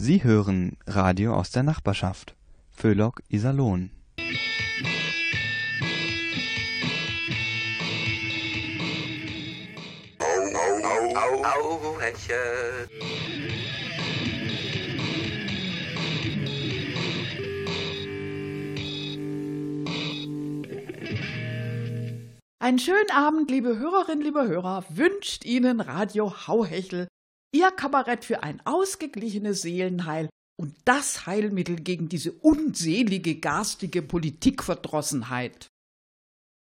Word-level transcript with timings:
Sie 0.00 0.22
hören 0.22 0.76
Radio 0.86 1.34
aus 1.34 1.50
der 1.50 1.64
Nachbarschaft. 1.64 2.36
Föhlock 2.70 3.20
Iserlohn. 3.28 3.90
Au, 10.20 11.42
au, 11.42 12.00
Hechel. 12.00 12.88
Einen 22.60 22.78
schönen 22.78 23.10
Abend, 23.12 23.50
liebe 23.50 23.76
Hörerinnen, 23.78 24.22
liebe 24.22 24.46
Hörer, 24.46 24.84
wünscht 24.90 25.44
Ihnen 25.44 25.80
Radio 25.80 26.46
Hauhechel, 26.46 27.07
Ihr 27.52 27.70
Kabarett 27.70 28.24
für 28.24 28.42
ein 28.42 28.60
ausgeglichenes 28.66 29.62
Seelenheil 29.62 30.28
und 30.60 30.74
das 30.84 31.26
Heilmittel 31.26 31.76
gegen 31.76 32.08
diese 32.08 32.32
unselige, 32.32 33.36
garstige 33.36 34.02
Politikverdrossenheit. 34.02 35.68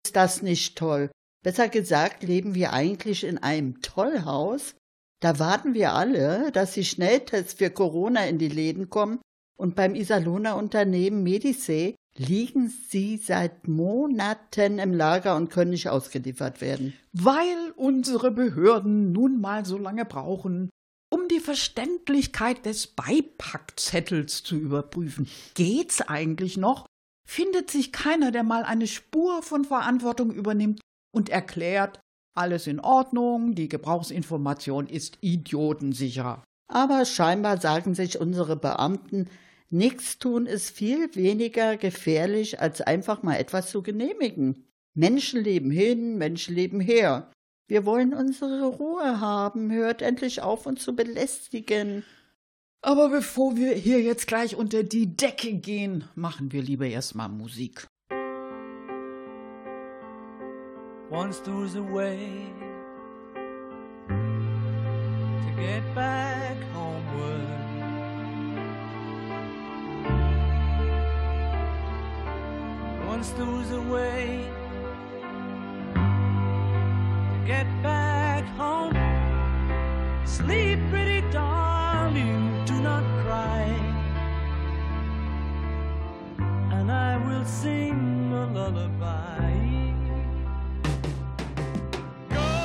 Ist 0.05 0.16
das 0.16 0.42
nicht 0.42 0.77
toll? 0.77 1.11
Besser 1.42 1.69
gesagt, 1.69 2.23
leben 2.23 2.55
wir 2.55 2.73
eigentlich 2.73 3.25
in 3.25 3.39
einem 3.39 3.80
Tollhaus. 3.80 4.75
Da 5.20 5.39
warten 5.39 5.75
wir 5.75 5.95
alle, 5.95 6.52
dass 6.52 6.75
die 6.75 6.84
Schnelltests 6.84 7.55
für 7.55 7.70
Corona 7.70 8.27
in 8.27 8.39
die 8.39 8.48
Läden 8.48 8.91
kommen 8.91 9.20
und 9.59 9.77
beim 9.77 9.95
Iserlohner 9.95 10.56
Unternehmen 10.56 11.23
Medisee 11.23 11.95
liegen 12.16 12.73
sie 12.88 13.16
seit 13.16 13.66
Monaten 13.66 14.78
im 14.78 14.92
Lager 14.92 15.36
und 15.36 15.50
können 15.50 15.70
nicht 15.70 15.88
ausgeliefert 15.88 16.60
werden. 16.60 16.95
Weil 17.12 17.72
unsere 17.77 18.30
Behörden 18.30 19.12
nun 19.12 19.41
mal 19.41 19.64
so 19.64 19.78
lange 19.78 20.05
brauchen, 20.05 20.70
um 21.10 21.28
die 21.28 21.41
Verständlichkeit 21.41 22.66
des 22.66 22.88
Beipackzettels 22.88 24.42
zu 24.42 24.56
überprüfen. 24.56 25.28
Geht's 25.55 26.00
eigentlich 26.02 26.56
noch? 26.56 26.86
Findet 27.27 27.70
sich 27.70 27.92
keiner, 27.92 28.30
der 28.30 28.42
mal 28.42 28.64
eine 28.64 28.86
Spur 28.86 29.42
von 29.42 29.64
Verantwortung 29.64 30.30
übernimmt 30.30 30.80
und 31.12 31.30
erklärt, 31.30 32.00
alles 32.36 32.67
in 32.67 32.80
Ordnung, 32.80 33.55
die 33.55 33.69
Gebrauchsinformation 33.69 34.89
ist 34.89 35.19
idiotensicher. 35.20 36.42
Aber 36.69 37.05
scheinbar 37.05 37.61
sagen 37.61 37.94
sich 37.94 38.20
unsere 38.20 38.56
Beamten, 38.56 39.28
nichts 39.75 40.19
tun 40.19 40.47
ist 40.47 40.70
viel 40.70 41.14
weniger 41.14 41.77
gefährlich, 41.77 42.61
als 42.61 42.80
einfach 42.80 43.22
mal 43.22 43.36
etwas 43.36 43.70
zu 43.70 43.83
genehmigen. 43.83 44.64
Menschen 44.94 45.42
leben 45.42 45.70
hin, 45.70 46.17
Menschen 46.17 46.55
leben 46.55 46.80
her. 46.80 47.30
Wir 47.67 47.84
wollen 47.84 48.14
unsere 48.14 48.67
Ruhe 48.67 49.20
haben. 49.20 49.72
Hört 49.72 50.02
endlich 50.02 50.42
auf, 50.42 50.67
uns 50.67 50.83
zu 50.83 50.95
belästigen. 50.95 52.05
Aber 52.83 53.08
bevor 53.08 53.56
wir 53.56 53.72
hier 53.72 54.00
jetzt 54.00 54.27
gleich 54.27 54.56
unter 54.56 54.83
die 54.83 55.17
Decke 55.17 55.55
gehen, 55.55 56.05
machen 56.14 56.52
wir 56.52 56.62
lieber 56.62 56.86
erstmal 56.86 57.28
Musik. 57.28 57.86
Once 61.11 61.41
there 61.42 61.56
was 61.56 61.77
a 61.77 61.83
way 61.83 62.50
to 64.08 65.56
get 65.56 65.83
back 65.95 66.56
Once 73.25 73.36
there 73.39 73.47
was 73.47 73.70
a 73.70 73.80
way 73.80 74.44
get 77.47 77.67
back 77.83 78.44
home. 78.58 78.92
Sleep, 80.27 80.78
pretty 80.91 81.22
darling, 81.30 82.64
do 82.67 82.75
not 82.83 83.02
cry. 83.22 83.64
And 86.70 86.92
I 86.92 87.17
will 87.27 87.47
sing 87.47 88.30
a 88.34 88.45
lullaby. 88.52 89.41
Golden 92.29 92.64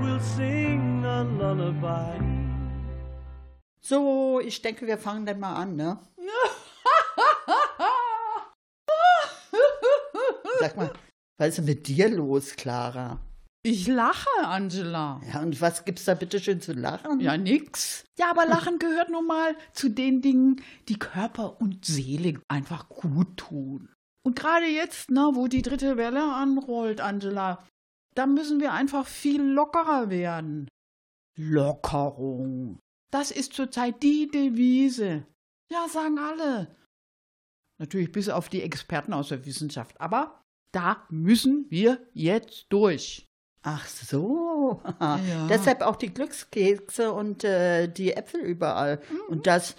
Will 0.00 0.20
sing 0.20 1.04
a 1.04 1.22
lullaby. 1.22 2.20
So, 3.80 4.40
ich 4.40 4.60
denke, 4.62 4.86
wir 4.86 4.98
fangen 4.98 5.26
dann 5.26 5.38
mal 5.38 5.54
an, 5.54 5.76
ne? 5.76 5.98
Sag 10.60 10.76
mal, 10.76 10.92
was 11.38 11.48
ist 11.50 11.58
denn 11.58 11.64
mit 11.66 11.86
dir 11.86 12.08
los, 12.08 12.56
Clara? 12.56 13.20
Ich 13.62 13.88
lache, 13.88 14.28
Angela. 14.44 15.20
Ja, 15.32 15.40
und 15.40 15.60
was 15.60 15.84
gibt's 15.84 16.04
da 16.04 16.14
bitte 16.14 16.38
schön 16.38 16.60
zu 16.60 16.72
lachen? 16.72 17.20
Ja, 17.20 17.36
nix. 17.36 18.04
Ja, 18.18 18.30
aber 18.30 18.46
Lachen 18.46 18.78
gehört 18.78 19.10
nun 19.10 19.26
mal 19.26 19.56
zu 19.72 19.88
den 19.88 20.22
Dingen, 20.22 20.62
die 20.88 20.98
Körper 20.98 21.60
und 21.60 21.84
Seele 21.84 22.40
einfach 22.48 22.88
gut 22.88 23.36
tun. 23.36 23.92
Und 24.24 24.36
gerade 24.36 24.66
jetzt, 24.66 25.10
ne, 25.10 25.30
wo 25.34 25.48
die 25.48 25.62
dritte 25.62 25.96
Welle 25.96 26.32
anrollt, 26.32 27.00
Angela, 27.00 27.64
da 28.16 28.26
müssen 28.26 28.60
wir 28.60 28.72
einfach 28.72 29.06
viel 29.06 29.42
lockerer 29.42 30.10
werden. 30.10 30.68
Lockerung. 31.36 32.78
Das 33.10 33.30
ist 33.30 33.52
zurzeit 33.52 34.02
die 34.02 34.28
Devise. 34.28 35.26
Ja, 35.70 35.86
sagen 35.88 36.18
alle. 36.18 36.76
Natürlich 37.78 38.10
bis 38.10 38.28
auf 38.28 38.48
die 38.48 38.62
Experten 38.62 39.12
aus 39.12 39.28
der 39.28 39.44
Wissenschaft. 39.44 40.00
Aber 40.00 40.42
da 40.72 41.06
müssen 41.10 41.70
wir 41.70 42.08
jetzt 42.14 42.66
durch. 42.70 43.26
Ach 43.68 43.84
so. 43.84 44.80
Ja. 45.00 45.48
Deshalb 45.48 45.82
auch 45.82 45.96
die 45.96 46.14
Glückskekse 46.14 47.12
und 47.12 47.42
äh, 47.42 47.88
die 47.88 48.12
Äpfel 48.12 48.40
überall. 48.40 49.00
Mhm. 49.10 49.16
Und 49.28 49.46
das, 49.48 49.74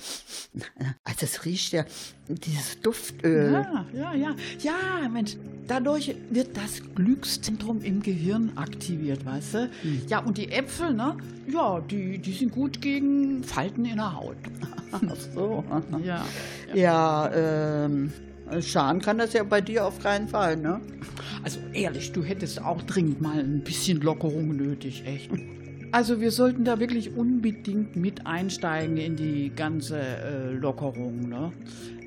also 1.05 1.19
es 1.21 1.45
riecht 1.45 1.71
ja, 1.71 1.85
dieses 2.27 2.81
Duftöl. 2.81 3.53
Ja, 3.53 3.85
ja, 3.93 4.13
ja. 4.13 4.35
Ja, 4.59 5.07
Mensch, 5.07 5.37
dadurch 5.67 6.13
wird 6.29 6.57
das 6.57 6.81
Glückszentrum 6.95 7.81
im 7.81 8.01
Gehirn 8.01 8.51
aktiviert, 8.57 9.25
weißt 9.25 9.53
du? 9.53 9.69
Ja, 10.07 10.19
und 10.19 10.37
die 10.37 10.51
Äpfel, 10.51 10.93
ne? 10.93 11.15
Ja, 11.47 11.79
die, 11.79 12.17
die 12.17 12.33
sind 12.33 12.51
gut 12.51 12.81
gegen 12.81 13.41
Falten 13.45 13.85
in 13.85 13.95
der 13.95 14.17
Haut. 14.17 14.35
Ach 14.91 15.15
so. 15.33 15.63
Ja. 16.03 16.25
Ja, 16.73 17.31
ähm, 17.33 18.11
schaden 18.61 19.01
kann 19.01 19.17
das 19.17 19.33
ja 19.33 19.43
bei 19.43 19.61
dir 19.61 19.85
auf 19.85 20.01
keinen 20.01 20.27
Fall, 20.27 20.57
ne? 20.57 20.81
Also 21.43 21.59
ehrlich, 21.73 22.11
du 22.11 22.23
hättest 22.23 22.61
auch 22.61 22.81
dringend 22.81 23.21
mal 23.21 23.39
ein 23.39 23.63
bisschen 23.63 24.01
Lockerung 24.01 24.55
nötig, 24.55 25.03
echt. 25.05 25.31
Also 25.91 26.19
wir 26.19 26.31
sollten 26.31 26.65
da 26.65 26.79
wirklich 26.79 27.15
unbedingt 27.15 27.95
mit 27.95 28.25
einsteigen 28.25 28.97
in 28.97 29.15
die 29.15 29.51
ganze 29.55 29.99
äh, 29.99 30.51
Lockerung, 30.51 31.29
ne? 31.29 31.53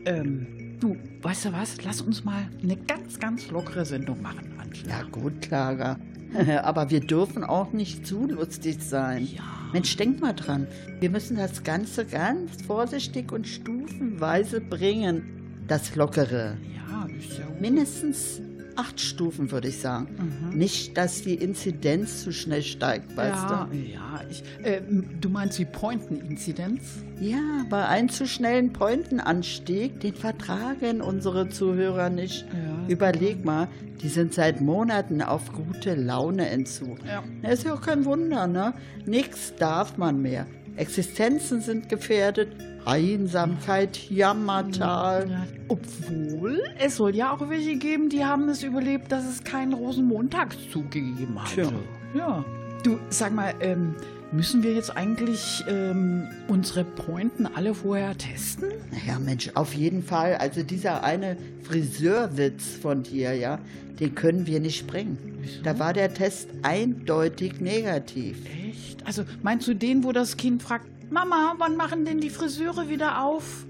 Ähm, 0.04 0.76
du, 0.80 0.96
weißt 1.22 1.46
du 1.46 1.52
was? 1.52 1.82
Lass 1.84 2.00
uns 2.02 2.24
mal 2.24 2.48
eine 2.62 2.76
ganz, 2.76 3.18
ganz 3.18 3.50
lockere 3.50 3.84
Sendung 3.84 4.20
machen, 4.20 4.52
Angela. 4.58 5.00
Ja, 5.00 5.02
gut, 5.10 5.40
Clara. 5.42 5.98
Aber 6.62 6.90
wir 6.90 7.00
dürfen 7.00 7.44
auch 7.44 7.72
nicht 7.72 8.06
zu 8.06 8.26
lustig 8.26 8.82
sein. 8.82 9.26
Ja. 9.34 9.42
Mensch, 9.72 9.96
denk 9.96 10.20
mal 10.20 10.32
dran. 10.32 10.66
Wir 11.00 11.10
müssen 11.10 11.36
das 11.36 11.62
Ganze 11.62 12.04
ganz 12.04 12.62
vorsichtig 12.62 13.32
und 13.32 13.46
stufenweise 13.46 14.60
bringen. 14.60 15.39
Das 15.70 15.94
Lockere. 15.94 16.56
Ja, 16.74 17.06
ist 17.16 17.38
ja 17.38 17.44
Mindestens 17.60 18.40
acht 18.74 19.00
Stufen, 19.00 19.52
würde 19.52 19.68
ich 19.68 19.78
sagen. 19.78 20.08
Nicht, 20.52 20.96
dass 20.96 21.22
die 21.22 21.34
Inzidenz 21.34 22.24
zu 22.24 22.32
schnell 22.32 22.62
steigt, 22.62 23.16
weißt 23.16 23.50
ja, 23.50 23.68
ja. 23.72 24.20
Ich, 24.28 24.42
äh, 24.64 24.80
du 25.20 25.28
meinst 25.28 25.60
die 25.60 25.66
Pointen-Inzidenz? 25.66 27.04
du? 27.16 27.24
Ja, 27.24 27.64
bei 27.70 27.86
einem 27.86 28.08
zu 28.08 28.26
schnellen 28.26 28.72
Pointenanstieg, 28.72 30.00
den 30.00 30.14
vertragen 30.14 31.02
unsere 31.02 31.48
Zuhörer 31.50 32.10
nicht. 32.10 32.46
Ja. 32.46 32.88
Überleg 32.88 33.44
mal, 33.44 33.68
die 34.02 34.08
sind 34.08 34.34
seit 34.34 34.60
Monaten 34.60 35.22
auf 35.22 35.52
gute 35.52 35.94
Laune-Entzug. 35.94 36.98
Ja. 37.06 37.22
Das 37.42 37.60
ist 37.60 37.64
ja 37.66 37.74
auch 37.74 37.82
kein 37.82 38.04
Wunder, 38.04 38.48
ne? 38.48 38.74
Nichts 39.06 39.54
darf 39.56 39.98
man 39.98 40.20
mehr. 40.20 40.46
Existenzen 40.74 41.60
sind 41.60 41.88
gefährdet, 41.88 42.56
Einsamkeit, 42.84 44.10
Jammertal. 44.10 45.30
Ja. 45.30 45.46
Obwohl, 45.68 46.60
es 46.78 46.96
soll 46.96 47.14
ja 47.14 47.32
auch 47.32 47.48
welche 47.48 47.76
geben, 47.76 48.08
die 48.08 48.24
haben 48.24 48.48
es 48.48 48.62
überlebt, 48.62 49.12
dass 49.12 49.24
es 49.24 49.44
keinen 49.44 49.72
Rosenmontagszug 49.72 50.90
gegeben 50.90 51.40
hat. 51.40 51.52
Tja. 51.52 51.70
Ja. 52.14 52.44
Du, 52.82 52.98
sag 53.10 53.34
mal, 53.34 53.54
ähm, 53.60 53.94
müssen 54.32 54.62
wir 54.62 54.72
jetzt 54.74 54.96
eigentlich 54.96 55.62
ähm, 55.68 56.28
unsere 56.48 56.84
Pointen 56.84 57.46
alle 57.46 57.74
vorher 57.74 58.16
testen? 58.16 58.70
Ja, 59.06 59.18
Mensch, 59.18 59.50
auf 59.54 59.74
jeden 59.74 60.02
Fall. 60.02 60.36
Also 60.36 60.62
dieser 60.62 61.04
eine 61.04 61.36
Friseurwitz 61.62 62.76
von 62.80 63.02
dir, 63.02 63.34
ja, 63.34 63.58
den 63.98 64.14
können 64.14 64.46
wir 64.46 64.60
nicht 64.60 64.86
bringen. 64.86 65.18
Da 65.62 65.78
war 65.78 65.92
der 65.92 66.14
Test 66.14 66.48
eindeutig 66.62 67.60
negativ. 67.60 68.38
Echt? 68.68 69.06
Also 69.06 69.24
meinst 69.42 69.68
du 69.68 69.74
den, 69.74 70.04
wo 70.04 70.12
das 70.12 70.36
Kind 70.36 70.62
fragt, 70.62 70.86
Mama, 71.10 71.54
wann 71.58 71.76
machen 71.76 72.04
denn 72.04 72.20
die 72.20 72.30
Friseure 72.30 72.88
wieder 72.88 73.24
auf? 73.24 73.66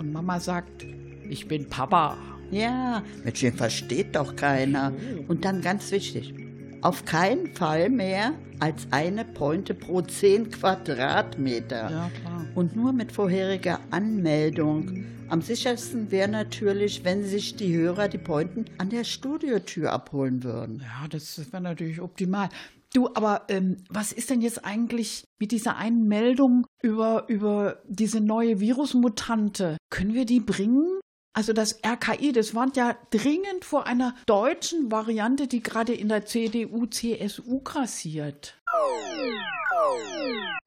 Und 0.00 0.12
Mama 0.12 0.40
sagt, 0.40 0.84
ich 1.30 1.46
bin 1.46 1.68
Papa. 1.68 2.16
Ja, 2.50 3.04
Mensch, 3.22 3.40
den 3.40 3.54
versteht 3.54 4.16
doch 4.16 4.34
keiner. 4.34 4.92
Und 5.28 5.44
dann 5.44 5.62
ganz 5.62 5.92
wichtig, 5.92 6.34
auf 6.80 7.04
keinen 7.04 7.54
Fall 7.54 7.88
mehr 7.88 8.32
als 8.58 8.88
eine 8.90 9.24
Pointe 9.24 9.74
pro 9.74 10.02
10 10.02 10.50
Quadratmeter. 10.50 11.90
Ja, 11.90 12.10
klar. 12.20 12.46
Und 12.56 12.74
nur 12.74 12.92
mit 12.92 13.12
vorheriger 13.12 13.78
Anmeldung. 13.90 15.04
Am 15.28 15.40
sichersten 15.40 16.10
wäre 16.10 16.28
natürlich, 16.28 17.04
wenn 17.04 17.24
sich 17.24 17.54
die 17.54 17.74
Hörer 17.74 18.08
die 18.08 18.18
Pointen 18.18 18.64
an 18.78 18.90
der 18.90 19.04
Studiotür 19.04 19.92
abholen 19.92 20.42
würden. 20.42 20.80
Ja, 20.80 21.06
das 21.08 21.40
wäre 21.52 21.62
natürlich 21.62 22.00
optimal. 22.00 22.48
Du, 22.94 23.08
aber 23.14 23.46
ähm, 23.48 23.78
was 23.88 24.12
ist 24.12 24.28
denn 24.28 24.42
jetzt 24.42 24.64
eigentlich 24.64 25.24
mit 25.38 25.50
dieser 25.50 25.76
einen 25.76 26.08
Meldung 26.08 26.66
über, 26.82 27.24
über 27.28 27.82
diese 27.86 28.20
neue 28.20 28.60
Virusmutante? 28.60 29.78
Können 29.90 30.12
wir 30.12 30.26
die 30.26 30.40
bringen? 30.40 31.00
Also 31.34 31.54
das 31.54 31.80
RKI, 31.82 32.32
das 32.32 32.54
warnt 32.54 32.76
ja 32.76 32.94
dringend 33.10 33.64
vor 33.64 33.86
einer 33.86 34.14
deutschen 34.26 34.92
Variante, 34.92 35.46
die 35.46 35.62
gerade 35.62 35.94
in 35.94 36.08
der 36.08 36.26
CDU, 36.26 36.84
CSU 36.84 37.60
grassiert. 37.60 38.58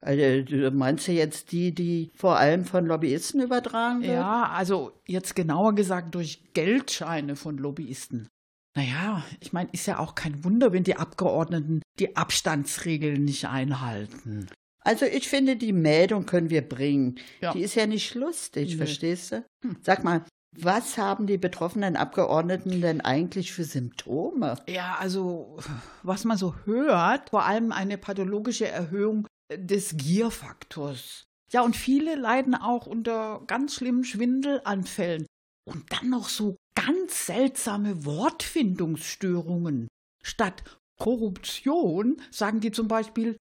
Also, 0.00 0.42
du 0.42 0.70
meinst 0.72 1.08
du 1.08 1.12
jetzt 1.12 1.52
die, 1.52 1.72
die 1.72 2.10
vor 2.14 2.36
allem 2.36 2.64
von 2.64 2.86
Lobbyisten 2.86 3.40
übertragen 3.40 4.02
wird? 4.02 4.12
Ja, 4.12 4.50
also 4.50 4.92
jetzt 5.06 5.34
genauer 5.34 5.74
gesagt 5.74 6.14
durch 6.14 6.42
Geldscheine 6.52 7.36
von 7.36 7.58
Lobbyisten. 7.58 8.28
Naja, 8.76 9.24
ich 9.40 9.52
meine, 9.52 9.70
ist 9.72 9.86
ja 9.86 9.98
auch 9.98 10.14
kein 10.14 10.44
Wunder, 10.44 10.72
wenn 10.72 10.84
die 10.84 10.96
Abgeordneten 10.96 11.80
die 11.98 12.14
Abstandsregeln 12.16 13.24
nicht 13.24 13.46
einhalten. 13.48 14.48
Also 14.80 15.06
ich 15.06 15.28
finde, 15.28 15.56
die 15.56 15.72
Meldung 15.72 16.26
können 16.26 16.50
wir 16.50 16.60
bringen. 16.62 17.18
Ja. 17.40 17.52
Die 17.52 17.62
ist 17.62 17.74
ja 17.74 17.86
nicht 17.86 18.14
lustig, 18.14 18.70
Nee. 18.72 18.76
verstehst 18.76 19.32
du? 19.32 19.44
Sag 19.82 20.04
mal, 20.04 20.22
was 20.58 20.96
haben 20.98 21.26
die 21.26 21.38
betroffenen 21.38 21.96
Abgeordneten 21.96 22.80
denn 22.80 23.00
eigentlich 23.00 23.52
für 23.52 23.64
Symptome? 23.64 24.56
Ja, 24.68 24.96
also 25.00 25.58
was 26.02 26.24
man 26.24 26.36
so 26.36 26.54
hört, 26.66 27.30
vor 27.30 27.44
allem 27.44 27.72
eine 27.72 27.98
pathologische 27.98 28.68
Erhöhung 28.68 29.26
des 29.52 29.96
Gierfaktors. 29.96 31.24
Ja, 31.52 31.62
und 31.62 31.76
viele 31.76 32.14
leiden 32.14 32.54
auch 32.54 32.86
unter 32.86 33.42
ganz 33.46 33.74
schlimmen 33.74 34.04
Schwindelanfällen. 34.04 35.26
Und 35.66 35.92
dann 35.92 36.10
noch 36.10 36.28
so 36.28 36.56
ganz 36.74 37.26
seltsame 37.26 38.04
Wortfindungsstörungen. 38.04 39.88
Statt 40.22 40.62
Korruption 40.98 42.20
sagen 42.30 42.60
die 42.60 42.70
zum 42.70 42.88
Beispiel, 42.88 43.36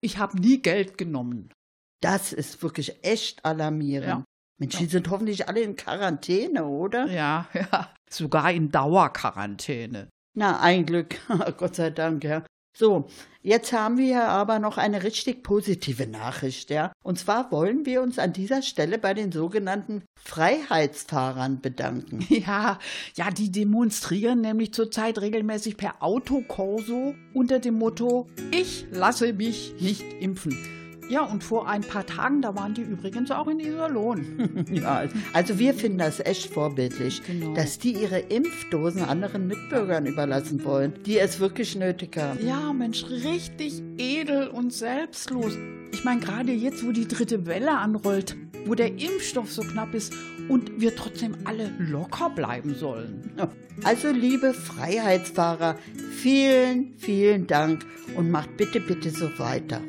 ich 0.00 0.18
habe 0.18 0.38
nie 0.38 0.62
Geld 0.62 0.98
genommen. 0.98 1.52
Das 2.00 2.32
ist 2.32 2.62
wirklich 2.62 3.04
echt 3.04 3.44
alarmierend. 3.44 4.08
Ja. 4.08 4.24
Mensch, 4.60 4.76
die 4.76 4.86
sind 4.86 5.10
hoffentlich 5.10 5.48
alle 5.48 5.60
in 5.60 5.74
Quarantäne, 5.74 6.64
oder? 6.64 7.06
Ja, 7.06 7.48
ja, 7.54 7.92
sogar 8.08 8.52
in 8.52 8.70
Dauerquarantäne. 8.70 10.08
Na, 10.36 10.60
ein 10.60 10.86
Glück. 10.86 11.16
Gott 11.56 11.76
sei 11.76 11.90
Dank, 11.90 12.24
ja. 12.24 12.44
So, 12.76 13.06
jetzt 13.42 13.72
haben 13.72 13.98
wir 13.98 14.24
aber 14.24 14.58
noch 14.58 14.78
eine 14.78 15.04
richtig 15.04 15.44
positive 15.44 16.08
Nachricht, 16.08 16.70
ja. 16.70 16.92
Und 17.04 17.20
zwar 17.20 17.52
wollen 17.52 17.86
wir 17.86 18.02
uns 18.02 18.18
an 18.18 18.32
dieser 18.32 18.62
Stelle 18.62 18.98
bei 18.98 19.14
den 19.14 19.30
sogenannten 19.30 20.02
Freiheitsfahrern 20.22 21.60
bedanken. 21.60 22.26
Ja, 22.34 22.78
ja, 23.14 23.30
die 23.30 23.52
demonstrieren 23.52 24.40
nämlich 24.40 24.74
zurzeit 24.74 25.20
regelmäßig 25.20 25.76
per 25.76 26.02
Autokorso 26.02 27.14
unter 27.32 27.60
dem 27.60 27.74
Motto 27.74 28.28
Ich 28.50 28.86
lasse 28.90 29.32
mich 29.32 29.74
nicht 29.78 30.02
impfen. 30.20 30.83
Ja, 31.08 31.22
und 31.22 31.44
vor 31.44 31.68
ein 31.68 31.82
paar 31.82 32.06
Tagen, 32.06 32.40
da 32.42 32.54
waren 32.54 32.74
die 32.74 32.82
übrigens 32.82 33.30
auch 33.30 33.46
in 33.48 33.60
Iserlohn. 33.60 34.64
Ja, 34.72 35.04
also 35.32 35.58
wir 35.58 35.74
finden 35.74 35.98
das 35.98 36.20
echt 36.20 36.46
vorbildlich, 36.52 37.22
Genau. 37.26 37.54
dass 37.54 37.78
die 37.78 37.92
ihre 37.92 38.18
Impfdosen 38.18 39.02
anderen 39.02 39.46
Mitbürgern 39.46 40.06
überlassen 40.06 40.64
wollen, 40.64 40.94
die 41.06 41.18
es 41.18 41.38
wirklich 41.40 41.76
nötig 41.76 42.16
haben. 42.16 42.44
Ja, 42.46 42.72
Mensch, 42.72 43.04
richtig 43.04 43.82
edel 43.98 44.48
und 44.48 44.72
selbstlos. 44.72 45.52
Ich 45.92 46.04
meine, 46.04 46.20
gerade 46.20 46.52
jetzt, 46.52 46.84
wo 46.86 46.92
die 46.92 47.06
dritte 47.06 47.46
Welle 47.46 47.72
anrollt, 47.72 48.36
wo 48.66 48.74
der 48.74 48.88
Impfstoff 48.98 49.52
so 49.52 49.62
knapp 49.62 49.94
ist 49.94 50.12
und 50.48 50.80
wir 50.80 50.96
trotzdem 50.96 51.34
alle 51.44 51.70
locker 51.78 52.30
bleiben 52.30 52.74
sollen. 52.74 53.30
Also 53.82 54.12
liebe 54.12 54.54
Freiheitsfahrer, 54.54 55.76
vielen, 56.12 56.94
vielen 56.96 57.48
Dank 57.48 57.84
und 58.16 58.30
macht 58.30 58.56
bitte, 58.56 58.78
bitte 58.78 59.10
so 59.10 59.28
weiter, 59.36 59.80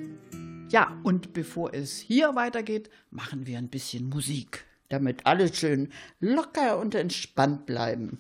Ja, 0.72 1.00
und 1.04 1.34
bevor 1.34 1.74
es 1.74 1.98
hier 1.98 2.36
weitergeht, 2.36 2.90
machen 3.12 3.46
wir 3.46 3.58
ein 3.58 3.70
bisschen 3.70 4.10
Musik. 4.10 4.66
damit 4.90 5.26
alle 5.26 5.54
schön 5.54 5.92
locker 6.20 6.80
und 6.80 6.96
entspannt 6.96 7.66
bleiben. 7.66 8.20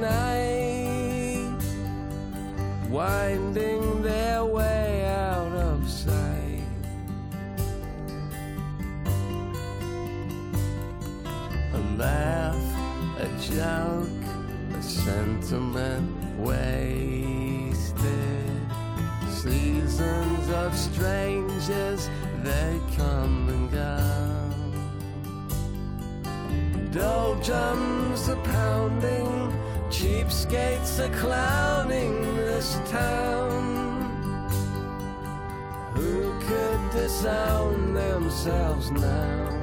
Tonight, 0.00 1.58
winding 2.88 4.00
their 4.02 4.44
way 4.44 5.04
out 5.06 5.52
of 5.52 5.88
sight. 5.90 6.62
A 11.74 11.80
laugh, 11.96 12.54
a 13.18 13.28
joke, 13.40 14.08
a 14.78 14.82
sentiment 14.82 16.38
wasted. 16.38 17.88
Seasons 19.28 20.48
of 20.50 20.76
strangers, 20.76 22.08
they 22.44 22.80
come 22.96 23.48
and 23.48 23.70
go. 23.72 23.98
Doldrums 26.92 28.28
are 28.28 28.42
pounding, 28.44 29.37
cheapskates 29.98 31.00
are 31.00 31.12
clowning 31.18 32.22
this 32.36 32.78
town. 32.88 34.46
Who 35.94 36.38
could 36.38 36.90
disown 36.92 37.94
themselves 37.94 38.92
now? 38.92 39.57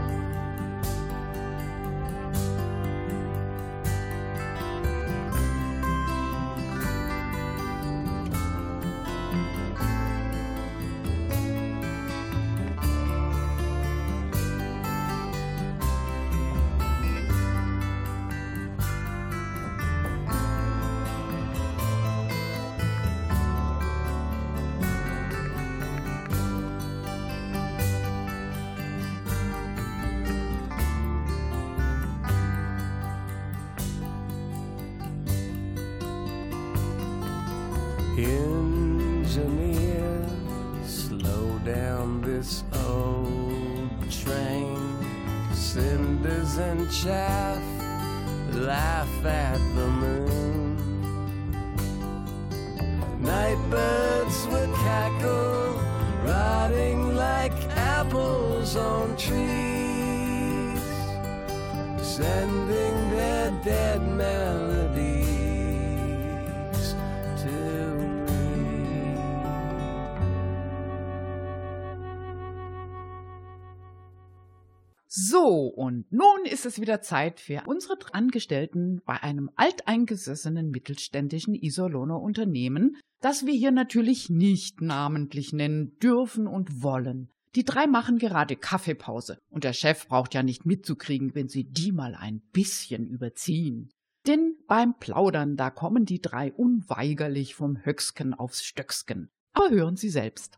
Ist 76.66 76.78
es 76.78 76.82
wieder 76.82 77.00
Zeit 77.02 77.40
für 77.40 77.62
unsere 77.68 77.96
Angestellten 78.12 79.00
bei 79.06 79.22
einem 79.22 79.52
alteingesessenen 79.56 80.72
mittelständischen 80.72 81.54
Iserlohner 81.54 82.20
Unternehmen, 82.20 82.98
das 83.22 83.46
wir 83.46 83.54
hier 83.54 83.70
natürlich 83.70 84.32
nicht 84.32 84.82
namentlich 84.82 85.54
nennen 85.54 85.96
dürfen 86.02 86.48
und 86.48 86.82
wollen. 86.82 87.30
Die 87.54 87.66
drei 87.66 87.86
machen 87.86 88.18
gerade 88.18 88.56
Kaffeepause 88.56 89.38
und 89.52 89.64
der 89.64 89.74
Chef 89.74 90.08
braucht 90.08 90.34
ja 90.34 90.42
nicht 90.42 90.66
mitzukriegen, 90.66 91.36
wenn 91.36 91.50
sie 91.50 91.66
die 91.66 91.92
mal 91.92 92.16
ein 92.16 92.42
bisschen 92.52 93.06
überziehen. 93.06 93.92
Denn 94.26 94.56
beim 94.68 94.98
Plaudern, 94.98 95.58
da 95.58 95.70
kommen 95.70 96.06
die 96.06 96.20
drei 96.20 96.52
unweigerlich 96.52 97.54
vom 97.54 97.78
Höcksken 97.86 98.34
aufs 98.34 98.64
Stöcksken. 98.64 99.30
Aber 99.54 99.70
hören 99.70 99.98
Sie 99.98 100.10
selbst. 100.10 100.58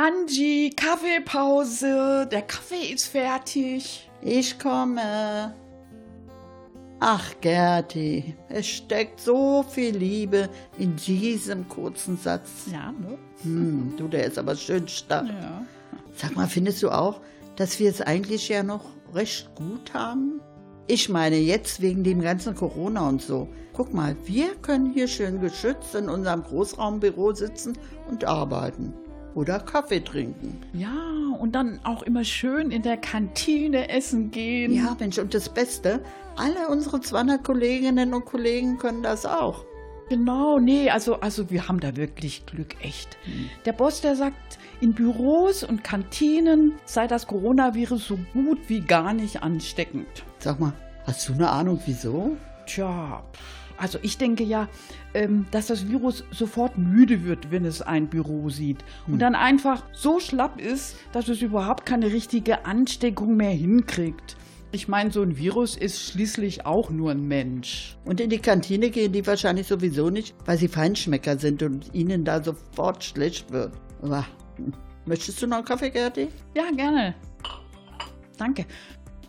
Angie, 0.00 0.70
Kaffeepause. 0.70 2.28
Der 2.30 2.42
Kaffee 2.42 2.92
ist 2.94 3.08
fertig. 3.08 4.08
Ich 4.22 4.56
komme. 4.56 5.52
Ach, 7.00 7.34
Gerti, 7.40 8.36
es 8.48 8.68
steckt 8.68 9.18
so 9.18 9.64
viel 9.68 9.96
Liebe 9.96 10.50
in 10.78 10.94
diesem 10.94 11.68
kurzen 11.68 12.16
Satz. 12.16 12.66
Ja, 12.70 12.92
ne? 12.92 13.18
Hm, 13.42 13.94
du, 13.96 14.06
der 14.06 14.26
ist 14.26 14.38
aber 14.38 14.54
schön 14.54 14.86
stark. 14.86 15.26
Ja. 15.26 15.66
Sag 16.14 16.36
mal, 16.36 16.46
findest 16.46 16.80
du 16.84 16.90
auch, 16.90 17.20
dass 17.56 17.80
wir 17.80 17.90
es 17.90 18.00
eigentlich 18.00 18.48
ja 18.48 18.62
noch 18.62 18.84
recht 19.12 19.52
gut 19.56 19.94
haben? 19.94 20.40
Ich 20.86 21.08
meine, 21.08 21.38
jetzt 21.38 21.82
wegen 21.82 22.04
dem 22.04 22.20
ganzen 22.20 22.54
Corona 22.54 23.08
und 23.08 23.20
so. 23.20 23.48
Guck 23.72 23.92
mal, 23.92 24.14
wir 24.26 24.54
können 24.62 24.92
hier 24.92 25.08
schön 25.08 25.40
geschützt 25.40 25.96
in 25.96 26.08
unserem 26.08 26.44
Großraumbüro 26.44 27.32
sitzen 27.32 27.76
und 28.08 28.24
arbeiten. 28.24 28.94
Oder 29.34 29.60
Kaffee 29.60 30.00
trinken. 30.00 30.60
Ja, 30.72 30.94
und 31.38 31.52
dann 31.52 31.80
auch 31.84 32.02
immer 32.02 32.24
schön 32.24 32.70
in 32.70 32.82
der 32.82 32.96
Kantine 32.96 33.88
essen 33.88 34.30
gehen. 34.30 34.72
Ja, 34.72 34.96
Mensch, 34.98 35.18
und 35.18 35.34
das 35.34 35.48
Beste, 35.48 36.00
alle 36.36 36.68
unsere 36.68 37.00
200 37.00 37.44
Kolleginnen 37.44 38.14
und 38.14 38.24
Kollegen 38.24 38.78
können 38.78 39.02
das 39.02 39.26
auch. 39.26 39.64
Genau, 40.08 40.58
nee, 40.58 40.88
also, 40.88 41.20
also 41.20 41.50
wir 41.50 41.68
haben 41.68 41.80
da 41.80 41.94
wirklich 41.96 42.46
Glück, 42.46 42.76
echt. 42.82 43.18
Der 43.66 43.72
Boss, 43.72 44.00
der 44.00 44.16
sagt, 44.16 44.58
in 44.80 44.94
Büros 44.94 45.64
und 45.64 45.84
Kantinen 45.84 46.72
sei 46.86 47.06
das 47.06 47.26
Coronavirus 47.26 48.06
so 48.06 48.18
gut 48.32 48.58
wie 48.68 48.80
gar 48.80 49.12
nicht 49.12 49.42
ansteckend. 49.42 50.06
Sag 50.38 50.60
mal, 50.60 50.72
hast 51.04 51.28
du 51.28 51.34
eine 51.34 51.50
Ahnung, 51.50 51.80
wieso? 51.84 52.36
Tja, 52.66 53.22
also 53.78 53.98
ich 54.02 54.18
denke 54.18 54.44
ja, 54.44 54.68
ähm, 55.14 55.46
dass 55.50 55.68
das 55.68 55.88
Virus 55.88 56.24
sofort 56.30 56.76
müde 56.76 57.24
wird, 57.24 57.50
wenn 57.50 57.64
es 57.64 57.80
ein 57.80 58.08
Büro 58.08 58.50
sieht. 58.50 58.84
Und 59.06 59.20
dann 59.20 59.34
einfach 59.34 59.84
so 59.92 60.18
schlapp 60.18 60.60
ist, 60.60 60.96
dass 61.12 61.28
es 61.28 61.40
überhaupt 61.40 61.86
keine 61.86 62.06
richtige 62.06 62.66
Ansteckung 62.66 63.36
mehr 63.36 63.50
hinkriegt. 63.50 64.36
Ich 64.70 64.86
meine, 64.86 65.10
so 65.10 65.22
ein 65.22 65.38
Virus 65.38 65.76
ist 65.76 66.10
schließlich 66.10 66.66
auch 66.66 66.90
nur 66.90 67.10
ein 67.12 67.26
Mensch. 67.26 67.96
Und 68.04 68.20
in 68.20 68.28
die 68.28 68.38
Kantine 68.38 68.90
gehen 68.90 69.12
die 69.12 69.26
wahrscheinlich 69.26 69.66
sowieso 69.66 70.10
nicht, 70.10 70.34
weil 70.44 70.58
sie 70.58 70.68
Feinschmecker 70.68 71.38
sind 71.38 71.62
und 71.62 71.94
ihnen 71.94 72.24
da 72.24 72.42
sofort 72.42 73.02
schlecht 73.02 73.50
wird. 73.50 73.72
Aber, 74.02 74.26
hm, 74.56 74.72
möchtest 75.06 75.40
du 75.40 75.46
noch 75.46 75.58
einen 75.58 75.64
Kaffee, 75.64 75.90
Gerti? 75.90 76.28
Ja, 76.54 76.70
gerne. 76.70 77.14
Danke. 78.36 78.66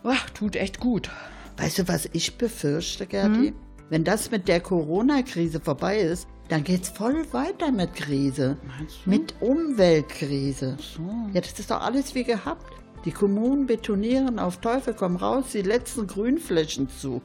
Ach, 0.04 0.28
tut 0.30 0.56
echt 0.56 0.78
gut. 0.78 1.10
Weißt 1.56 1.78
du, 1.78 1.88
was 1.88 2.08
ich 2.12 2.36
befürchte, 2.36 3.06
Gerti? 3.06 3.54
Wenn 3.90 4.04
das 4.04 4.30
mit 4.30 4.46
der 4.46 4.60
Corona-Krise 4.60 5.60
vorbei 5.60 5.98
ist, 5.98 6.28
dann 6.48 6.62
geht's 6.62 6.88
voll 6.88 7.24
weiter 7.32 7.72
mit 7.72 7.94
Krise. 7.94 8.56
Mit 9.04 9.34
Umweltkrise. 9.40 10.76
So. 10.78 11.02
Ja, 11.32 11.40
das 11.40 11.58
ist 11.58 11.70
doch 11.70 11.80
alles 11.80 12.14
wie 12.14 12.24
gehabt. 12.24 12.64
Die 13.04 13.10
Kommunen 13.10 13.66
betonieren 13.66 14.38
auf 14.38 14.58
Teufel 14.58 14.94
komm 14.94 15.16
raus 15.16 15.46
die 15.52 15.62
letzten 15.62 16.06
Grünflächen 16.06 16.88
zu. 16.88 17.20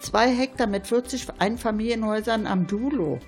Zwei 0.00 0.28
Hektar 0.28 0.66
mit 0.66 0.86
40 0.86 1.26
Einfamilienhäusern 1.38 2.46
am 2.46 2.66
Dulo. 2.66 3.18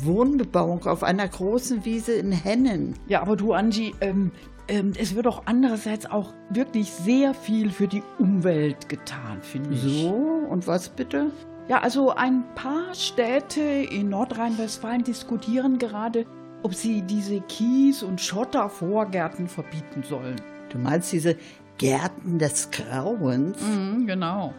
Wohnbebauung 0.00 0.86
auf 0.86 1.02
einer 1.02 1.28
großen 1.28 1.84
Wiese 1.86 2.14
in 2.14 2.32
Hennen. 2.32 2.98
Ja, 3.06 3.22
aber 3.22 3.36
du, 3.36 3.52
Angie, 3.52 3.94
ähm, 4.00 4.32
ähm, 4.68 4.92
es 4.98 5.14
wird 5.14 5.26
auch 5.26 5.42
andererseits 5.46 6.04
auch 6.06 6.32
wirklich 6.50 6.90
sehr 6.90 7.32
viel 7.32 7.70
für 7.70 7.86
die 7.86 8.02
Umwelt 8.18 8.88
getan, 8.88 9.40
finde 9.40 9.74
ich. 9.74 9.82
So, 9.82 10.10
und 10.50 10.66
was 10.66 10.88
bitte? 10.88 11.30
Ja, 11.66 11.80
also 11.80 12.10
ein 12.10 12.44
paar 12.54 12.94
Städte 12.94 13.62
in 13.62 14.10
Nordrhein-Westfalen 14.10 15.02
diskutieren 15.02 15.78
gerade, 15.78 16.26
ob 16.62 16.74
sie 16.74 17.00
diese 17.02 17.40
Kies- 17.40 18.02
und 18.02 18.20
Schottervorgärten 18.20 19.48
verbieten 19.48 20.02
sollen. 20.02 20.36
Du 20.68 20.78
meinst 20.78 21.10
diese 21.12 21.36
Gärten 21.78 22.38
des 22.38 22.70
Grauens? 22.70 23.62
Mhm, 23.62 24.06
genau. 24.06 24.52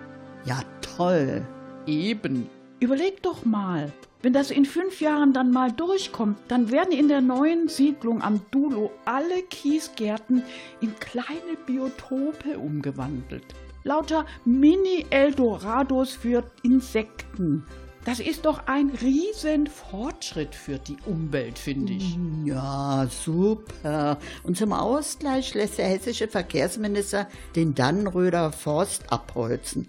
Ja, 0.45 0.61
toll. 0.81 1.45
Eben. 1.85 2.49
Überleg 2.79 3.21
doch 3.21 3.45
mal, 3.45 3.91
wenn 4.23 4.33
das 4.33 4.49
in 4.49 4.65
fünf 4.65 4.99
Jahren 4.99 5.31
dann 5.31 5.51
mal 5.51 5.71
durchkommt, 5.71 6.39
dann 6.47 6.71
werden 6.71 6.91
in 6.91 7.07
der 7.07 7.21
neuen 7.21 7.67
Siedlung 7.67 8.23
am 8.23 8.41
Dulo 8.49 8.91
alle 9.05 9.43
Kiesgärten 9.43 10.41
in 10.81 10.95
kleine 10.99 11.55
Biotope 11.67 12.57
umgewandelt. 12.57 13.45
Lauter 13.87 14.25
Mini-Eldorados 14.45 16.13
für 16.13 16.43
Insekten. 16.63 17.63
Das 18.03 18.19
ist 18.19 18.45
doch 18.45 18.65
ein 18.65 18.89
riesen 18.89 19.67
Fortschritt 19.67 20.55
für 20.55 20.79
die 20.79 20.97
Umwelt, 21.05 21.59
finde 21.59 21.93
ich. 21.93 22.17
Ja, 22.45 23.05
super. 23.07 24.17
Und 24.41 24.57
zum 24.57 24.73
Ausgleich 24.73 25.53
lässt 25.53 25.77
der 25.77 25.85
hessische 25.85 26.27
Verkehrsminister 26.27 27.27
den 27.55 27.75
Dannröder 27.75 28.51
Forst 28.51 29.11
abholzen. 29.11 29.87